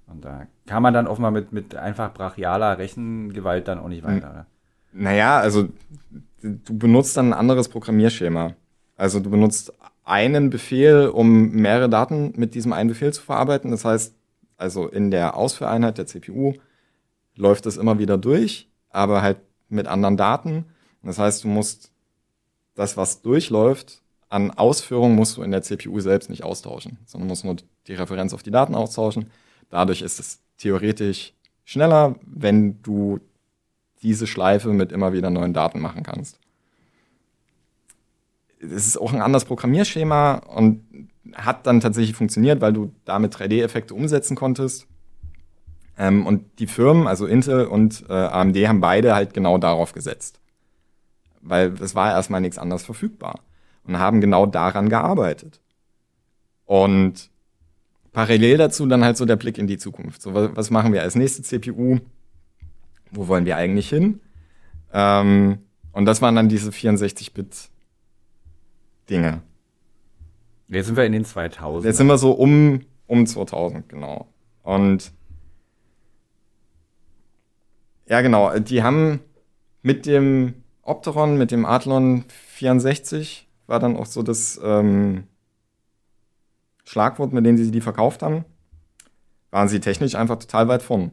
[0.07, 4.47] Und da kann man dann offenbar mit, mit einfach brachialer Rechengewalt dann auch nicht weiter.
[4.92, 5.68] Naja, also
[6.42, 8.55] du benutzt dann ein anderes Programmierschema.
[8.97, 9.73] Also du benutzt
[10.05, 13.71] einen Befehl, um mehrere Daten mit diesem einen Befehl zu verarbeiten.
[13.71, 14.14] Das heißt,
[14.57, 16.55] also in der Ausführeinheit der CPU
[17.37, 20.66] läuft es immer wieder durch, aber halt mit anderen Daten.
[21.03, 21.91] Das heißt, du musst
[22.75, 27.45] das, was durchläuft, an Ausführungen musst du in der CPU selbst nicht austauschen, sondern musst
[27.45, 29.31] nur die Referenz auf die Daten austauschen.
[29.69, 31.35] Dadurch ist es theoretisch
[31.65, 33.21] schneller, wenn du
[34.03, 36.38] diese Schleife mit immer wieder neuen Daten machen kannst.
[38.59, 40.83] Es ist auch ein anderes Programmierschema und
[41.35, 44.87] hat dann tatsächlich funktioniert, weil du damit 3D-Effekte umsetzen konntest.
[45.99, 50.41] Ähm, und die Firmen, also Intel und äh, AMD, haben beide halt genau darauf gesetzt.
[51.43, 53.41] Weil es war erstmal nichts anderes verfügbar.
[53.85, 55.61] Und haben genau daran gearbeitet.
[56.65, 57.31] Und
[58.13, 60.23] parallel dazu dann halt so der Blick in die Zukunft.
[60.23, 61.99] So, was, machen wir als nächste CPU?
[63.11, 64.21] Wo wollen wir eigentlich hin?
[64.93, 65.59] Ähm,
[65.93, 69.43] und das waren dann diese 64-Bit-Dinge.
[70.69, 71.85] Jetzt sind wir in den 2000.
[71.85, 74.29] Jetzt sind wir so um, um 2000, genau.
[74.63, 75.13] Und
[78.09, 79.21] ja, genau, die haben
[79.83, 85.25] mit dem Opteron, mit dem Athlon 64, war dann auch so das ähm,
[86.85, 88.45] Schlagwort, mit dem sie die verkauft haben,
[89.51, 91.12] waren sie technisch einfach total weit vorn.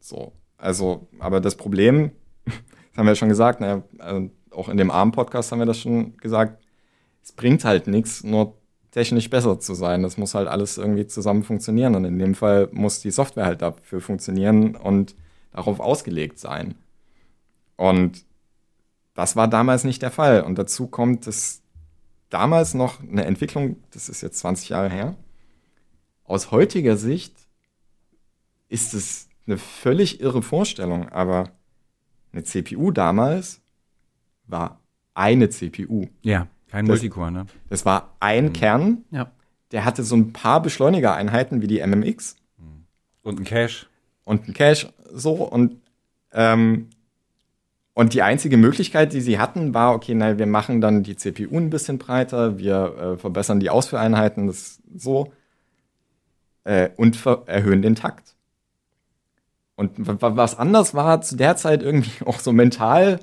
[0.00, 2.10] So, also, aber das Problem,
[2.44, 2.54] das
[2.96, 6.16] haben wir ja schon gesagt, naja, also auch in dem ARM-Podcast haben wir das schon
[6.18, 6.62] gesagt,
[7.22, 8.56] es bringt halt nichts, nur
[8.90, 10.02] technisch besser zu sein.
[10.02, 11.94] Das muss halt alles irgendwie zusammen funktionieren.
[11.96, 15.16] Und in dem Fall muss die Software halt dafür funktionieren und
[15.52, 16.74] darauf ausgelegt sein.
[17.76, 18.24] Und
[19.14, 20.42] das war damals nicht der Fall.
[20.42, 21.62] Und dazu kommt, dass
[22.30, 25.16] damals noch eine Entwicklung, das ist jetzt 20 Jahre her,
[26.24, 27.34] aus heutiger Sicht
[28.68, 31.50] ist es eine völlig irre Vorstellung, aber
[32.32, 33.60] eine CPU damals
[34.46, 34.80] war
[35.12, 36.06] eine CPU.
[36.22, 37.46] Ja, kein Das- Multicore, ne?
[37.68, 39.30] Das war ein Kern, Ja.
[39.70, 42.36] der hatte so ein paar Beschleunigereinheiten wie die MMX
[43.22, 43.86] Und ein Cache.
[44.24, 45.80] und ein Cache so und
[46.32, 46.88] ähm,
[47.94, 51.56] und die einzige Möglichkeit, die sie hatten, war, okay, na, wir machen dann die CPU
[51.56, 55.32] ein bisschen breiter, wir äh, verbessern die Ausführeinheiten, das so
[56.64, 58.34] äh, und erhöhen den Takt.
[59.76, 63.20] Und wa- wa- was anders war zu der Zeit irgendwie auch so mental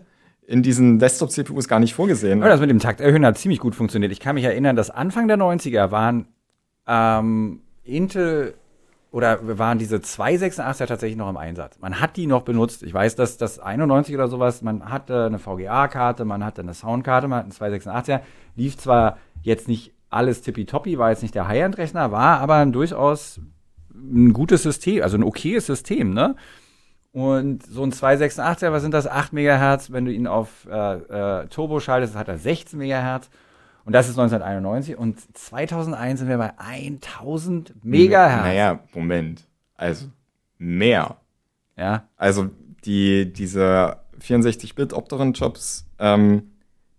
[0.48, 2.42] in diesen Desktop-CPUs gar nicht vorgesehen.
[2.42, 4.12] Aber das mit dem Takt erhöhen hat ziemlich gut funktioniert.
[4.12, 6.28] Ich kann mich erinnern, dass Anfang der 90er waren
[6.88, 8.54] ähm, Intel
[9.12, 11.78] oder waren diese 286er tatsächlich noch im Einsatz.
[11.80, 12.82] Man hat die noch benutzt.
[12.82, 17.28] Ich weiß, dass das 91 oder sowas, man hatte eine VGA-Karte, man hatte eine Soundkarte,
[17.28, 18.22] man hat einen 286er.
[18.56, 23.42] Lief zwar jetzt nicht alles tippitoppi, war jetzt nicht der High-End-Rechner, war aber ein durchaus
[23.94, 26.36] ein gutes System, also ein okayes System, ne?
[27.14, 29.06] Und so ein 286er, was sind das?
[29.06, 29.92] 8 Megahertz.
[29.92, 33.30] Wenn du ihn auf äh, äh, Turbo schaltest, hat er 16 Megahertz.
[33.86, 34.98] Und das ist 1991.
[34.98, 38.44] Und 2001 sind wir bei 1000 Megahertz.
[38.46, 39.48] Naja, Moment.
[39.76, 40.08] Also
[40.58, 41.18] mehr.
[41.78, 42.04] Ja.
[42.18, 42.50] Also
[42.86, 46.52] die, diese 64-Bit-Opteron-Jobs, ähm,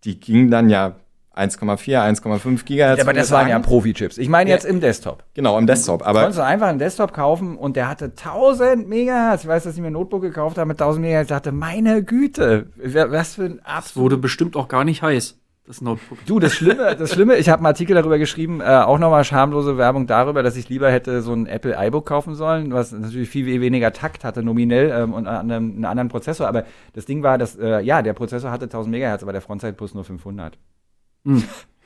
[0.04, 0.96] die gingen dann ja
[1.34, 3.00] 1,4, 1,5 Gigahertz.
[3.00, 3.58] aber das waren ja.
[3.58, 4.18] Profi-Chips.
[4.18, 4.56] Ich meine Ja.
[4.56, 5.24] jetzt im Desktop.
[5.32, 6.06] Genau, im Desktop.
[6.06, 9.42] Aber konntest du einfach einen Desktop kaufen und der hatte 1000 Megahertz.
[9.42, 11.26] Ich weiß, dass ich mir ein Notebook gekauft habe mit 1000 Megahertz.
[11.26, 15.38] Ich dachte, meine Güte, was für ein Es absolut wurde bestimmt auch gar nicht heiß,
[15.64, 16.18] das Notebook.
[16.26, 19.78] Du, das Schlimme, das Schlimme, ich habe einen Artikel darüber geschrieben, äh, auch nochmal schamlose
[19.78, 23.46] Werbung darüber, dass ich lieber hätte so ein Apple iBook kaufen sollen, was natürlich viel
[23.60, 26.48] weniger Takt hatte, nominell ähm, und einen, einen anderen Prozessor.
[26.48, 29.94] Aber das Ding war, dass, äh, ja, der Prozessor hatte 1000 Megahertz, aber der Frontzeitbus
[29.94, 30.58] nur 500.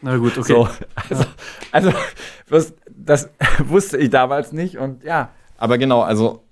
[0.00, 0.52] Na gut, okay.
[0.52, 0.68] So,
[1.10, 1.24] also,
[1.72, 1.92] also
[2.48, 3.28] was, das
[3.64, 5.30] wusste ich damals nicht und ja.
[5.58, 6.44] Aber genau, also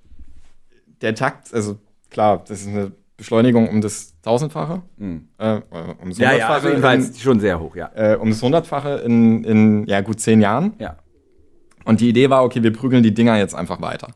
[1.01, 1.79] der Takt, also
[2.11, 4.83] klar, das ist eine Beschleunigung um das Tausendfache.
[5.39, 5.61] Äh,
[6.03, 7.91] um das Ja, ja, also Hundertfache jedenfalls in, schon sehr hoch, ja.
[7.95, 10.73] äh, um das Hundertfache in, in ja, gut zehn Jahren.
[10.79, 10.97] Ja.
[11.85, 14.09] Und die Idee war, okay, wir prügeln die Dinger jetzt einfach weiter.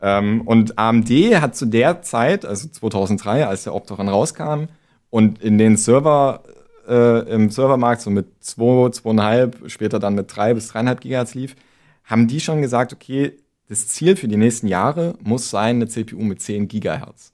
[0.00, 4.66] Ähm, und AMD hat zu der Zeit, also 2003, als der Opteron rauskam
[5.10, 6.44] und in den Server,
[6.88, 11.56] äh, im Servermarkt so mit 2, 2,5, später dann mit 3 bis 3,5 Gigahertz lief,
[12.04, 13.36] haben die schon gesagt, okay,
[13.68, 17.32] das Ziel für die nächsten Jahre muss sein, eine CPU mit 10 Gigahertz.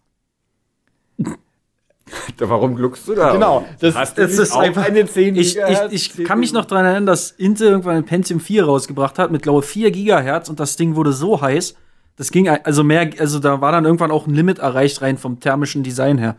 [2.38, 3.33] Warum gluckst du da?
[3.33, 5.57] Genau, das- Hast Das ist einfach, eine 10 ich,
[5.90, 9.31] ich, ich kann mich noch daran erinnern, dass Intel irgendwann ein Pentium 4 rausgebracht hat
[9.31, 11.74] mit, glaube ich, 4 Gigahertz und das Ding wurde so heiß,
[12.16, 15.40] das ging also mehr, also da war dann irgendwann auch ein Limit erreicht rein vom
[15.40, 16.37] thermischen Design her.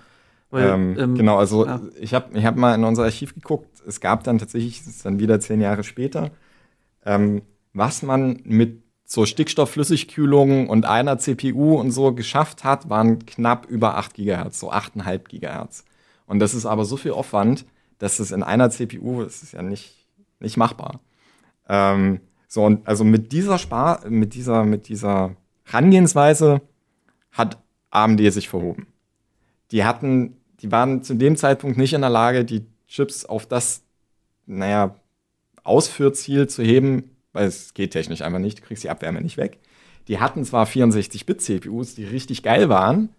[0.51, 1.81] Weil, Ähm, ähm, genau, also ja.
[1.99, 3.67] ich habe ich hab mal in unser Archiv geguckt.
[3.85, 6.29] Es gab dann tatsächlich, das ist dann wieder zehn Jahre später,
[7.05, 7.41] ähm,
[7.73, 13.97] was man mit so Stickstoffflüssigkühlung und einer CPU und so geschafft hat, waren knapp über
[13.97, 15.85] 8 Gigahertz, so 8,5 Gigahertz.
[16.25, 17.65] Und das ist aber so viel Aufwand,
[17.99, 20.07] dass es in einer CPU, das ist ja nicht,
[20.39, 21.01] nicht machbar.
[21.69, 26.61] Ähm, so, und also mit dieser Spar, mit dieser, mit dieser Herangehensweise
[27.31, 27.59] hat
[27.91, 28.87] AMD sich verhoben
[29.71, 33.83] die hatten, die waren zu dem Zeitpunkt nicht in der Lage, die Chips auf das,
[34.45, 34.95] naja,
[35.63, 39.59] Ausführziel zu heben, weil es geht technisch einfach nicht, du kriegst die Abwärme nicht weg.
[40.07, 43.09] Die hatten zwar 64-Bit-CPUs, die richtig geil waren,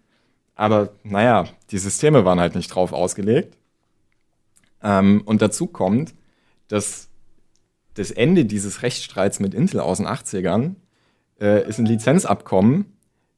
[0.55, 3.55] aber naja, die Systeme waren halt nicht drauf ausgelegt.
[4.81, 6.15] Ähm, und dazu kommt,
[6.67, 7.09] dass
[7.93, 10.75] das Ende dieses Rechtsstreits mit Intel aus den 80ern
[11.39, 12.85] äh, ist ein Lizenzabkommen,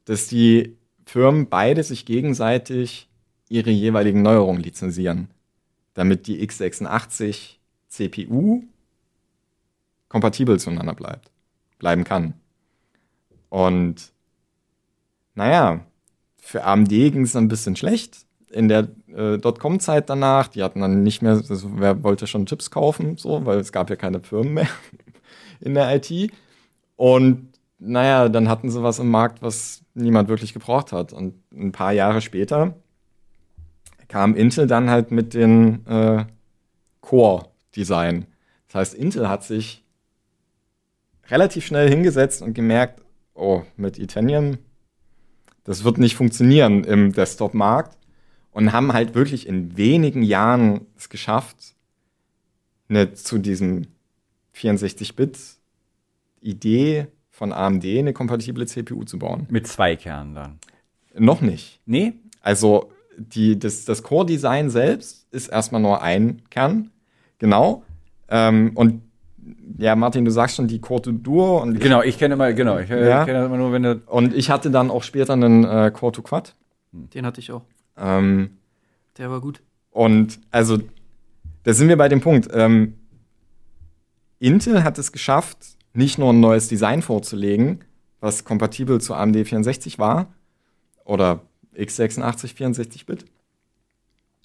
[0.06, 3.10] dass die Firmen beide sich gegenseitig
[3.50, 5.30] ihre jeweiligen Neuerungen lizenzieren,
[5.94, 8.63] damit die x86 CPU
[10.10, 11.32] kompatibel zueinander bleibt,
[11.78, 12.34] bleiben kann.
[13.50, 14.12] Und
[15.36, 15.86] naja,
[16.38, 18.26] für AMD ging es ein bisschen schlecht.
[18.52, 22.72] In der äh, Dotcom-Zeit danach, die hatten dann nicht mehr, also wer wollte schon Chips
[22.72, 24.67] kaufen, so, weil es gab ja keine Firmen mehr
[25.60, 26.32] in der IT.
[26.95, 31.13] Und naja, dann hatten sie was im Markt, was niemand wirklich gebraucht hat.
[31.13, 32.76] Und ein paar Jahre später
[34.08, 36.26] kam Intel dann halt mit den äh,
[37.02, 38.26] Core-Design.
[38.67, 39.86] Das heißt, Intel hat sich
[41.32, 43.02] relativ schnell hingesetzt und gemerkt,
[43.34, 44.58] oh, mit Itanium
[45.70, 47.96] das wird nicht funktionieren im Desktop-Markt.
[48.52, 51.76] Und haben halt wirklich in wenigen Jahren es geschafft,
[52.89, 53.86] eine, zu diesem
[54.56, 59.46] 64-Bit-Idee von AMD eine kompatible CPU zu bauen.
[59.52, 60.58] Mit zwei Kernen dann.
[61.15, 61.80] Noch nicht.
[61.86, 62.13] Nee?
[62.42, 66.89] Also die, das, das Core-Design selbst ist erstmal nur ein Kern.
[67.38, 67.84] Genau.
[68.28, 69.04] Ähm, und
[69.78, 71.62] ja, Martin, du sagst schon die Core Duo.
[71.62, 73.25] Und genau, ich kenne immer, genau, ich äh, Ja.
[73.25, 74.02] kenne immer nur, wenn du.
[74.08, 76.56] Und ich hatte dann auch später einen äh, Core to Quad.
[76.91, 77.63] Den hatte ich auch.
[77.97, 78.52] Ähm,
[79.17, 79.62] Der war gut.
[79.91, 80.78] und also,
[81.63, 82.47] da sind wir bei dem Punkt.
[82.54, 82.95] Ähm,
[84.39, 85.58] Intel hat es geschafft,
[85.93, 87.80] nicht nur ein neues Design vorzulegen,
[88.21, 90.34] was kompatibel zu AMD 64 war
[91.04, 91.41] oder
[91.75, 93.25] x86 64-Bit.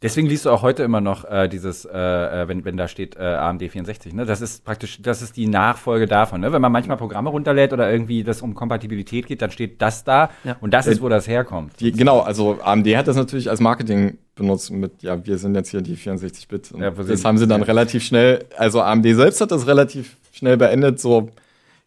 [0.05, 3.17] Deswegen liest du auch heute immer noch äh, dieses, äh, äh, wenn, wenn da steht
[3.17, 4.13] äh, AMD 64.
[4.13, 4.27] Ne?
[4.27, 6.43] Das ist praktisch, das ist die Nachfolge davon.
[6.43, 6.53] Ne?
[6.53, 10.29] Wenn man manchmal Programme runterlädt oder irgendwie das um Kompatibilität geht, dann steht das da
[10.45, 10.59] Ja.
[10.61, 11.81] und das ist, wo das herkommt.
[11.81, 15.71] Die, genau, also AMD hat das natürlich als Marketing benutzt mit, ja, wir sind jetzt
[15.71, 16.73] hier die 64-Bit.
[16.73, 17.67] Und Ja, das haben sie dann ja.
[17.67, 21.31] relativ schnell, also AMD selbst hat das relativ schnell beendet, so,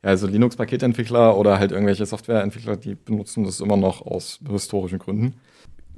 [0.01, 5.35] ja, also Linux-Paketentwickler oder halt irgendwelche Softwareentwickler, die benutzen das immer noch aus historischen Gründen.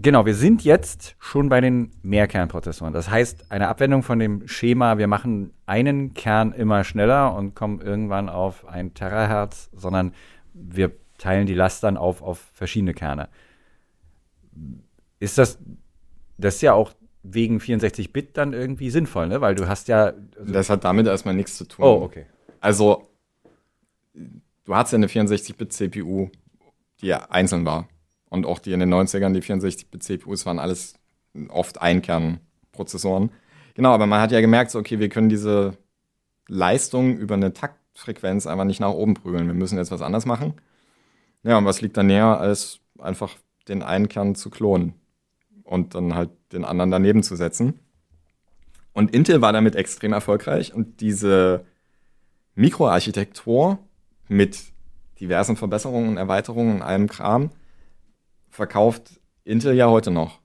[0.01, 2.93] Genau, wir sind jetzt schon bei den Mehrkernprozessoren.
[2.93, 7.81] Das heißt, eine Abwendung von dem Schema, wir machen einen Kern immer schneller und kommen
[7.81, 10.13] irgendwann auf ein Terahertz, sondern
[10.53, 13.27] wir teilen die Last dann auf, auf verschiedene Kerne.
[15.19, 15.59] Ist das,
[16.37, 19.41] das ist ja auch wegen 64-Bit dann irgendwie sinnvoll, ne?
[19.41, 20.13] Weil du hast ja.
[20.41, 21.83] Das hat damit erstmal nichts zu tun.
[21.83, 22.25] oh, okay.
[22.61, 23.09] Also,
[24.13, 26.29] du hattest ja eine 64-Bit-CPU,
[27.01, 27.89] die ja einzeln war.
[28.29, 30.93] Und auch die in den 90ern, die 64-Bit-CPUs waren alles
[31.49, 33.31] oft Einkernprozessoren.
[33.73, 35.77] Genau, aber man hat ja gemerkt, so, okay, wir können diese
[36.47, 39.47] Leistung über eine Taktfrequenz einfach nicht nach oben prügeln.
[39.47, 40.53] Wir müssen jetzt was anderes machen.
[41.43, 43.35] Ja, und was liegt da näher, als einfach
[43.67, 44.93] den einen Kern zu klonen
[45.63, 47.79] und dann halt den anderen daneben zu setzen.
[48.93, 51.65] Und Intel war damit extrem erfolgreich und diese
[52.55, 53.79] Mikroarchitektur
[54.27, 54.59] mit
[55.19, 57.51] diversen Verbesserungen und Erweiterungen und allem Kram
[58.49, 60.39] verkauft Intel ja heute noch.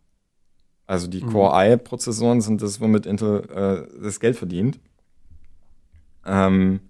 [0.87, 4.79] Also die Core i-Prozessoren sind das, womit Intel äh, das Geld verdient.
[6.27, 6.81] Ähm,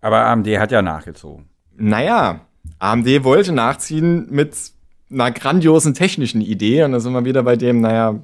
[0.00, 1.48] Aber AMD hat ja nachgezogen.
[1.74, 2.40] naja,
[2.78, 4.56] AMD wollte nachziehen mit
[5.10, 8.20] einer grandiosen technischen Idee und da sind wir wieder bei dem, naja,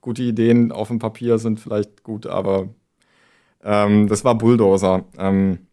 [0.00, 2.68] gute Ideen auf dem Papier sind vielleicht gut, aber
[3.62, 5.04] ähm, das war Bulldozer.
[5.18, 5.66] Ähm,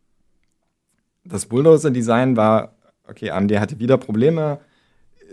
[1.24, 2.76] das Bulldozer-Design war,
[3.10, 4.60] okay, AMD hatte wieder Probleme,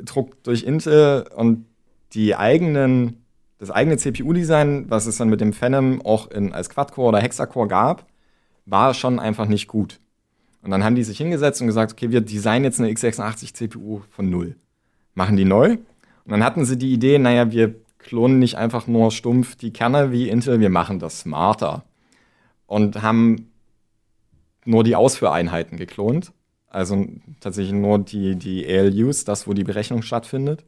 [0.04, 1.66] Druck durch Intel und
[2.12, 3.24] die eigenen,
[3.58, 7.68] das eigene CPU-Design, was es dann mit dem Phenom auch in, als Quad-Core oder Hexacore
[7.68, 8.06] gab,
[8.64, 10.00] war schon einfach nicht gut.
[10.62, 14.00] Und dann haben die sich hingesetzt und gesagt, okay, wir designen jetzt eine x86 CPU
[14.10, 14.56] von null.
[15.14, 15.72] Machen die neu.
[15.72, 20.10] Und dann hatten sie die Idee, naja, wir klonen nicht einfach nur stumpf die Kerne
[20.10, 21.84] wie Intel, wir machen das smarter.
[22.66, 23.52] Und haben
[24.64, 26.32] nur die Ausführeinheiten geklont.
[26.68, 27.06] Also
[27.40, 30.64] tatsächlich nur die, die ALUs, das, wo die Berechnung stattfindet.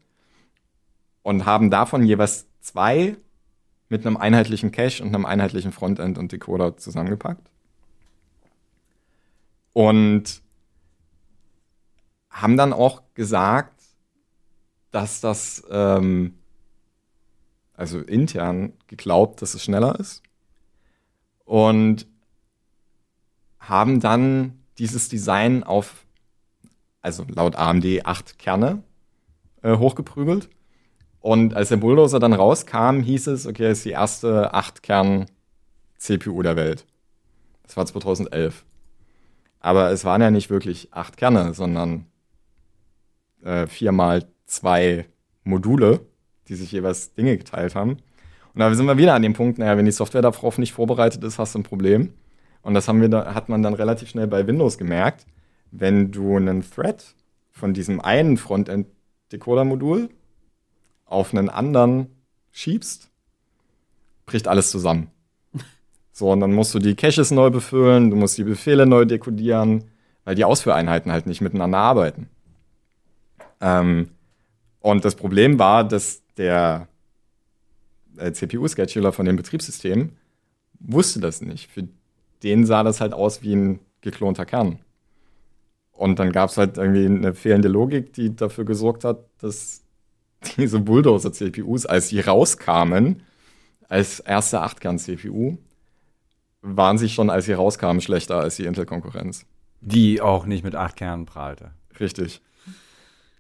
[1.22, 3.16] Und haben davon jeweils zwei
[3.88, 7.50] mit einem einheitlichen Cache und einem einheitlichen Frontend und Decoder zusammengepackt.
[9.72, 10.42] Und
[12.30, 13.82] haben dann auch gesagt,
[14.90, 16.38] dass das, ähm,
[17.74, 20.22] also intern geglaubt, dass es schneller ist.
[21.44, 22.06] Und
[23.58, 26.04] haben dann dieses Design auf,
[27.00, 28.82] also laut AMD, acht Kerne
[29.62, 30.48] äh, hochgeprügelt.
[31.20, 36.56] Und als der Bulldozer dann rauskam, hieß es, okay, es ist die erste 8-Kern-CPU der
[36.56, 36.86] Welt.
[37.64, 38.64] Das war 2011.
[39.60, 42.06] Aber es waren ja nicht wirklich acht Kerne, sondern
[43.42, 45.06] äh, vier mal zwei
[45.44, 46.00] Module,
[46.48, 47.98] die sich jeweils Dinge geteilt haben.
[48.54, 51.22] Und da sind wir wieder an dem Punkt, naja, wenn die Software darauf nicht vorbereitet
[51.24, 52.14] ist, hast du ein Problem.
[52.68, 55.24] Und das haben wir da, hat man dann relativ schnell bei Windows gemerkt.
[55.70, 57.02] Wenn du einen Thread
[57.50, 60.10] von diesem einen Frontend-Decoder-Modul
[61.06, 62.08] auf einen anderen
[62.52, 63.08] schiebst,
[64.26, 65.10] bricht alles zusammen.
[66.12, 69.84] So, und dann musst du die Caches neu befüllen, du musst die Befehle neu dekodieren,
[70.24, 72.28] weil die Ausführeinheiten halt nicht miteinander arbeiten.
[73.62, 74.10] Ähm,
[74.80, 76.86] und das Problem war, dass der
[78.18, 80.10] äh, CPU-Scheduler von dem Betriebssystem
[80.80, 81.70] wusste das nicht.
[81.70, 81.88] Für
[82.42, 84.78] den sah das halt aus wie ein geklonter Kern.
[85.92, 89.82] Und dann gab es halt irgendwie eine fehlende Logik, die dafür gesorgt hat, dass
[90.56, 93.22] diese Bulldozer-CPUs, als sie rauskamen,
[93.88, 95.56] als erste 8-Kern-CPU,
[96.62, 99.46] waren sie schon, als sie rauskamen, schlechter als die Intel-Konkurrenz.
[99.80, 101.72] Die auch nicht mit 8 Kernen prahlte.
[101.98, 102.42] Richtig.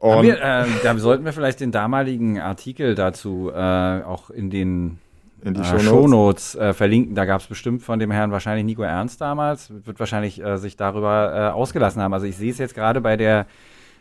[0.00, 4.98] Wir, äh, da sollten wir vielleicht den damaligen Artikel dazu äh, auch in den
[5.42, 5.84] in die äh, Shownotes.
[5.84, 7.14] Shownotes äh, verlinken.
[7.14, 10.76] Da gab es bestimmt von dem Herrn wahrscheinlich Nico Ernst damals, wird wahrscheinlich äh, sich
[10.76, 12.12] darüber äh, ausgelassen haben.
[12.14, 13.46] Also ich sehe es jetzt gerade bei der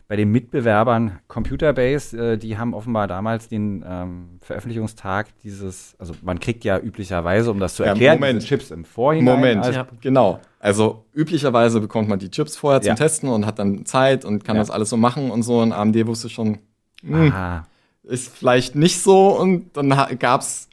[0.09, 6.39] bei den Mitbewerbern Computerbase, äh, die haben offenbar damals den ähm, Veröffentlichungstag dieses, also man
[6.39, 8.37] kriegt ja üblicherweise, um das zu Ja, erklären, Moment.
[8.37, 9.35] diese Chips im Vorhinein.
[9.35, 9.85] Moment, als- Ja.
[9.99, 10.39] genau.
[10.61, 12.95] Also üblicherweise bekommt man die Chips vorher zum Ja.
[12.95, 14.61] Testen und hat dann Zeit und kann Ja.
[14.61, 15.59] das alles so machen und so.
[15.59, 16.59] Und AMD wusste schon,
[17.01, 17.67] hm, Aha.
[18.03, 19.37] ist vielleicht nicht so.
[19.37, 20.69] Und dann gab es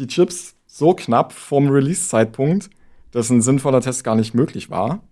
[0.00, 2.70] die Chips so knapp vom Release-Zeitpunkt,
[3.10, 5.02] dass ein sinnvoller Test gar nicht möglich war.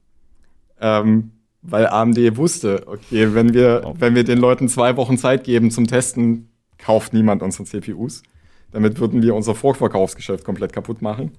[0.81, 1.33] Ähm,
[1.63, 3.95] weil AMD wusste, okay, wenn wir, Oh.
[3.99, 8.23] wenn wir den Leuten zwei Wochen Zeit geben zum Testen, kauft niemand unsere CPUs.
[8.71, 11.33] Damit würden wir unser Vorverkaufsgeschäft komplett kaputt machen.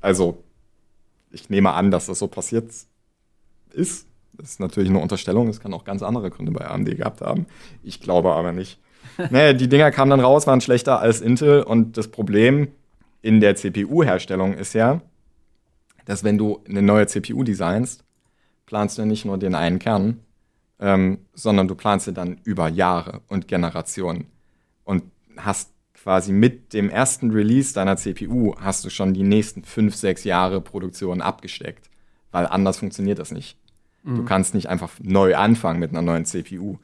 [0.00, 0.42] Also,
[1.30, 2.70] ich nehme an, dass das so passiert
[3.72, 4.08] ist.
[4.34, 5.48] Das ist natürlich eine Unterstellung.
[5.48, 7.46] Es kann auch ganz andere Gründe bei AMD gehabt haben.
[7.82, 8.80] Ich glaube aber nicht.
[9.30, 11.62] Naja, die Dinger kamen dann raus, waren schlechter als Intel.
[11.62, 12.68] Und das Problem
[13.20, 15.00] in der CPU-Herstellung ist ja,
[16.04, 18.04] dass wenn du eine neue CPU designst,
[18.66, 20.20] planst du nicht nur den einen Kern,
[20.80, 24.26] ähm, sondern du planst ja dann über Jahre und Generationen.
[24.84, 25.04] Und
[25.36, 30.24] hast quasi mit dem ersten Release deiner CPU hast du schon die nächsten fünf, sechs
[30.24, 31.88] Jahre Produktion abgesteckt.
[32.32, 33.56] Weil anders funktioniert das nicht.
[34.04, 36.78] Du kannst nicht einfach neu anfangen mit einer neuen CPU.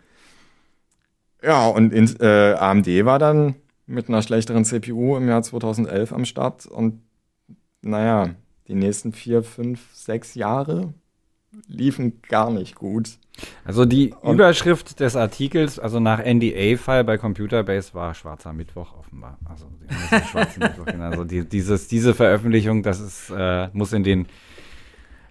[1.43, 3.55] Ja, und in, äh, AMD war dann
[3.87, 7.01] mit einer schlechteren CPU im Jahr 2011 am Start und
[7.81, 8.31] naja,
[8.67, 10.93] die nächsten vier, fünf, sechs Jahre
[11.67, 13.19] liefen gar nicht gut.
[13.65, 19.39] Also die Und- Überschrift des Artikels, also nach NDA-Fall bei Computerbase war Schwarzer Mittwoch offenbar.
[19.45, 19.67] Also
[20.59, 20.87] Mittwoch.
[21.01, 24.27] Also die, dieses, diese Veröffentlichung, das ist, äh, muss in den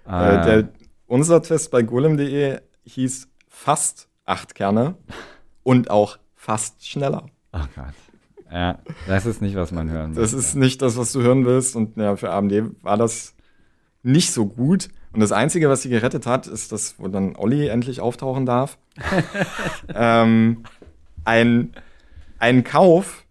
[0.07, 0.69] Äh, äh, der,
[1.05, 4.95] unser Test bei golem.de hieß fast acht Kerne
[5.67, 7.25] und auch fast schneller.
[7.51, 7.93] Oh Gott.
[8.49, 10.37] Ja, das ist nicht, was man hören Das möchte.
[10.37, 11.75] ist nicht das, was du hören willst.
[11.75, 13.35] Und ja, für AMD war das
[14.01, 14.87] nicht so gut.
[15.11, 18.77] Und das Einzige, was sie gerettet hat, ist das, wo dann Olli endlich auftauchen darf.
[19.93, 20.63] ähm,
[21.25, 21.73] ein,
[22.39, 23.25] ein Kauf,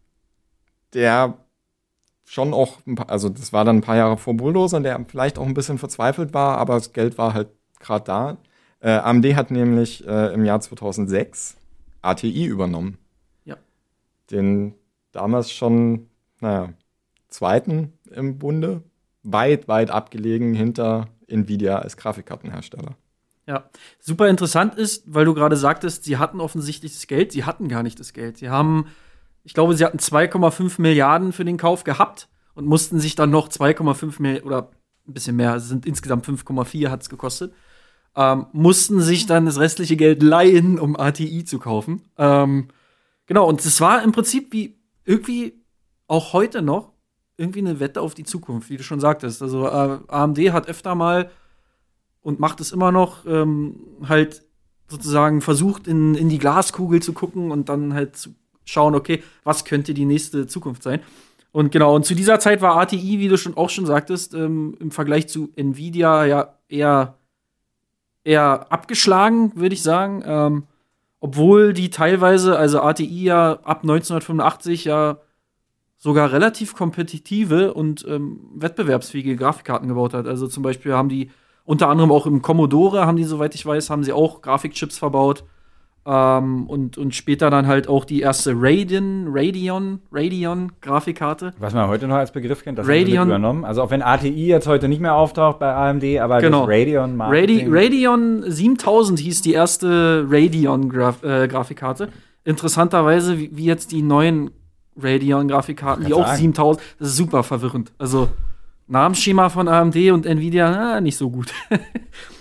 [0.93, 1.39] der
[2.27, 5.39] schon auch, ein paar, also das war dann ein paar Jahre vor Bulldozer, der vielleicht
[5.39, 7.49] auch ein bisschen verzweifelt war, aber das Geld war halt
[7.81, 8.37] gerade da.
[8.81, 11.57] Äh, AMD hat nämlich äh, im Jahr 2006
[12.07, 12.99] ATI übernommen.
[13.45, 13.57] Ja.
[14.31, 14.75] Den
[15.13, 16.09] damals schon,
[16.41, 16.73] naja,
[17.29, 18.83] zweiten im Bunde,
[19.23, 22.97] weit, weit abgelegen hinter Nvidia als Grafikkartenhersteller.
[23.47, 27.33] Ja, super interessant ist, weil du gerade sagtest, sie hatten offensichtlich das Geld.
[27.33, 28.39] Sie hatten gar nicht das Geld.
[28.39, 28.87] Sie haben,
[29.45, 33.49] ich glaube, sie hatten 2,5 Milliarden für den Kauf gehabt und mussten sich dann noch
[33.49, 34.71] 2,5 Milliarden oder
[35.07, 37.53] ein bisschen mehr, es sind insgesamt 5,4 hat es gekostet,
[38.17, 42.03] ähm, mussten sich dann das restliche Geld leihen, um ATI zu kaufen.
[42.19, 42.69] Ähm,
[43.27, 45.55] genau, und es war im Prinzip wie irgendwie
[46.09, 46.93] auch heute noch
[47.37, 49.43] irgendwie eine Wette auf die Zukunft, wie du schon sagtest.
[49.43, 51.31] Also äh, AMD hat öfter mal
[52.23, 53.77] und macht es immer noch ähm,
[54.09, 54.43] halt
[54.89, 58.31] sozusagen versucht, in, in die Glaskugel zu gucken und dann halt zu
[58.65, 61.01] schauen, okay, was könnte die nächste Zukunft sein.
[61.53, 64.77] Und genau, und zu dieser Zeit war ATI, wie du schon auch schon sagtest, ähm,
[64.81, 67.17] im Vergleich zu Nvidia ja eher,
[68.27, 70.23] eher abgeschlagen, würde ich sagen.
[70.27, 70.63] Ähm,
[71.21, 75.19] obwohl die teilweise, also ATI ja ab 1985 ja
[75.97, 80.27] sogar relativ kompetitive und ähm, wettbewerbsfähige Grafikkarten gebaut hat.
[80.27, 81.31] Also zum Beispiel haben die
[81.65, 85.45] unter anderem auch im Commodore, haben die, soweit ich weiß, haben sie auch Grafikchips verbaut.
[86.09, 91.53] Ähm, und, und später dann halt auch die erste Radeon, Radeon, Radeon Grafikkarte.
[91.59, 93.65] Was man heute noch als Begriff kennt, das haben Radeon- übernommen.
[93.65, 96.61] Also auch wenn ATI jetzt heute nicht mehr auftaucht bei AMD, aber Genau.
[96.67, 97.69] das Radeon Radi Marketing.
[97.75, 102.09] Radeon 7000 hieß die erste Radeon Graf äh, Grafikkarte.
[102.45, 104.53] Interessanterweise, wie, wie jetzt die neuen
[104.97, 106.39] Radeon Grafikkarten, die Kann auch sagen.
[106.39, 107.91] 7000, das ist super verwirrend.
[107.99, 108.29] Also
[108.87, 111.53] Namensschema von AMD und Nvidia, na, nicht so gut.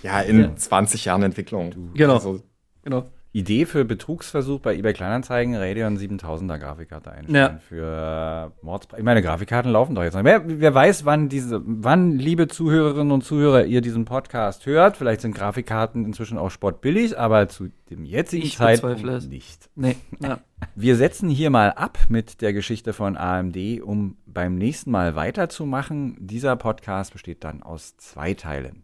[0.04, 0.56] Ja, in Ja.
[0.56, 1.72] 20 Jahren Entwicklung.
[1.96, 2.14] Genau.
[2.14, 2.42] Also,
[2.84, 3.06] Genau.
[3.36, 7.36] Idee für Betrugsversuch bei eBay Kleinanzeigen, Radeon 7000er Grafikkarte einstellen.
[7.36, 7.60] Ja.
[7.68, 9.00] Für Mordspreis.
[9.00, 10.24] Ich meine, Grafikkarten laufen doch jetzt noch.
[10.24, 14.96] Wer, wer weiß, wann diese, wann, liebe Zuhörerinnen und Zuhörer, ihr diesen Podcast hört.
[14.96, 19.70] Vielleicht sind Grafikkarten inzwischen auch sportbillig, aber zu dem jetzigen Ich Zeitpunkt nicht.
[19.76, 19.98] Nee.
[20.22, 20.40] Ja.
[20.76, 26.16] Wir setzen hier mal ab mit der Geschichte von AMD, um beim nächsten Mal weiterzumachen.
[26.20, 28.84] Dieser Podcast besteht dann aus zwei Teilen.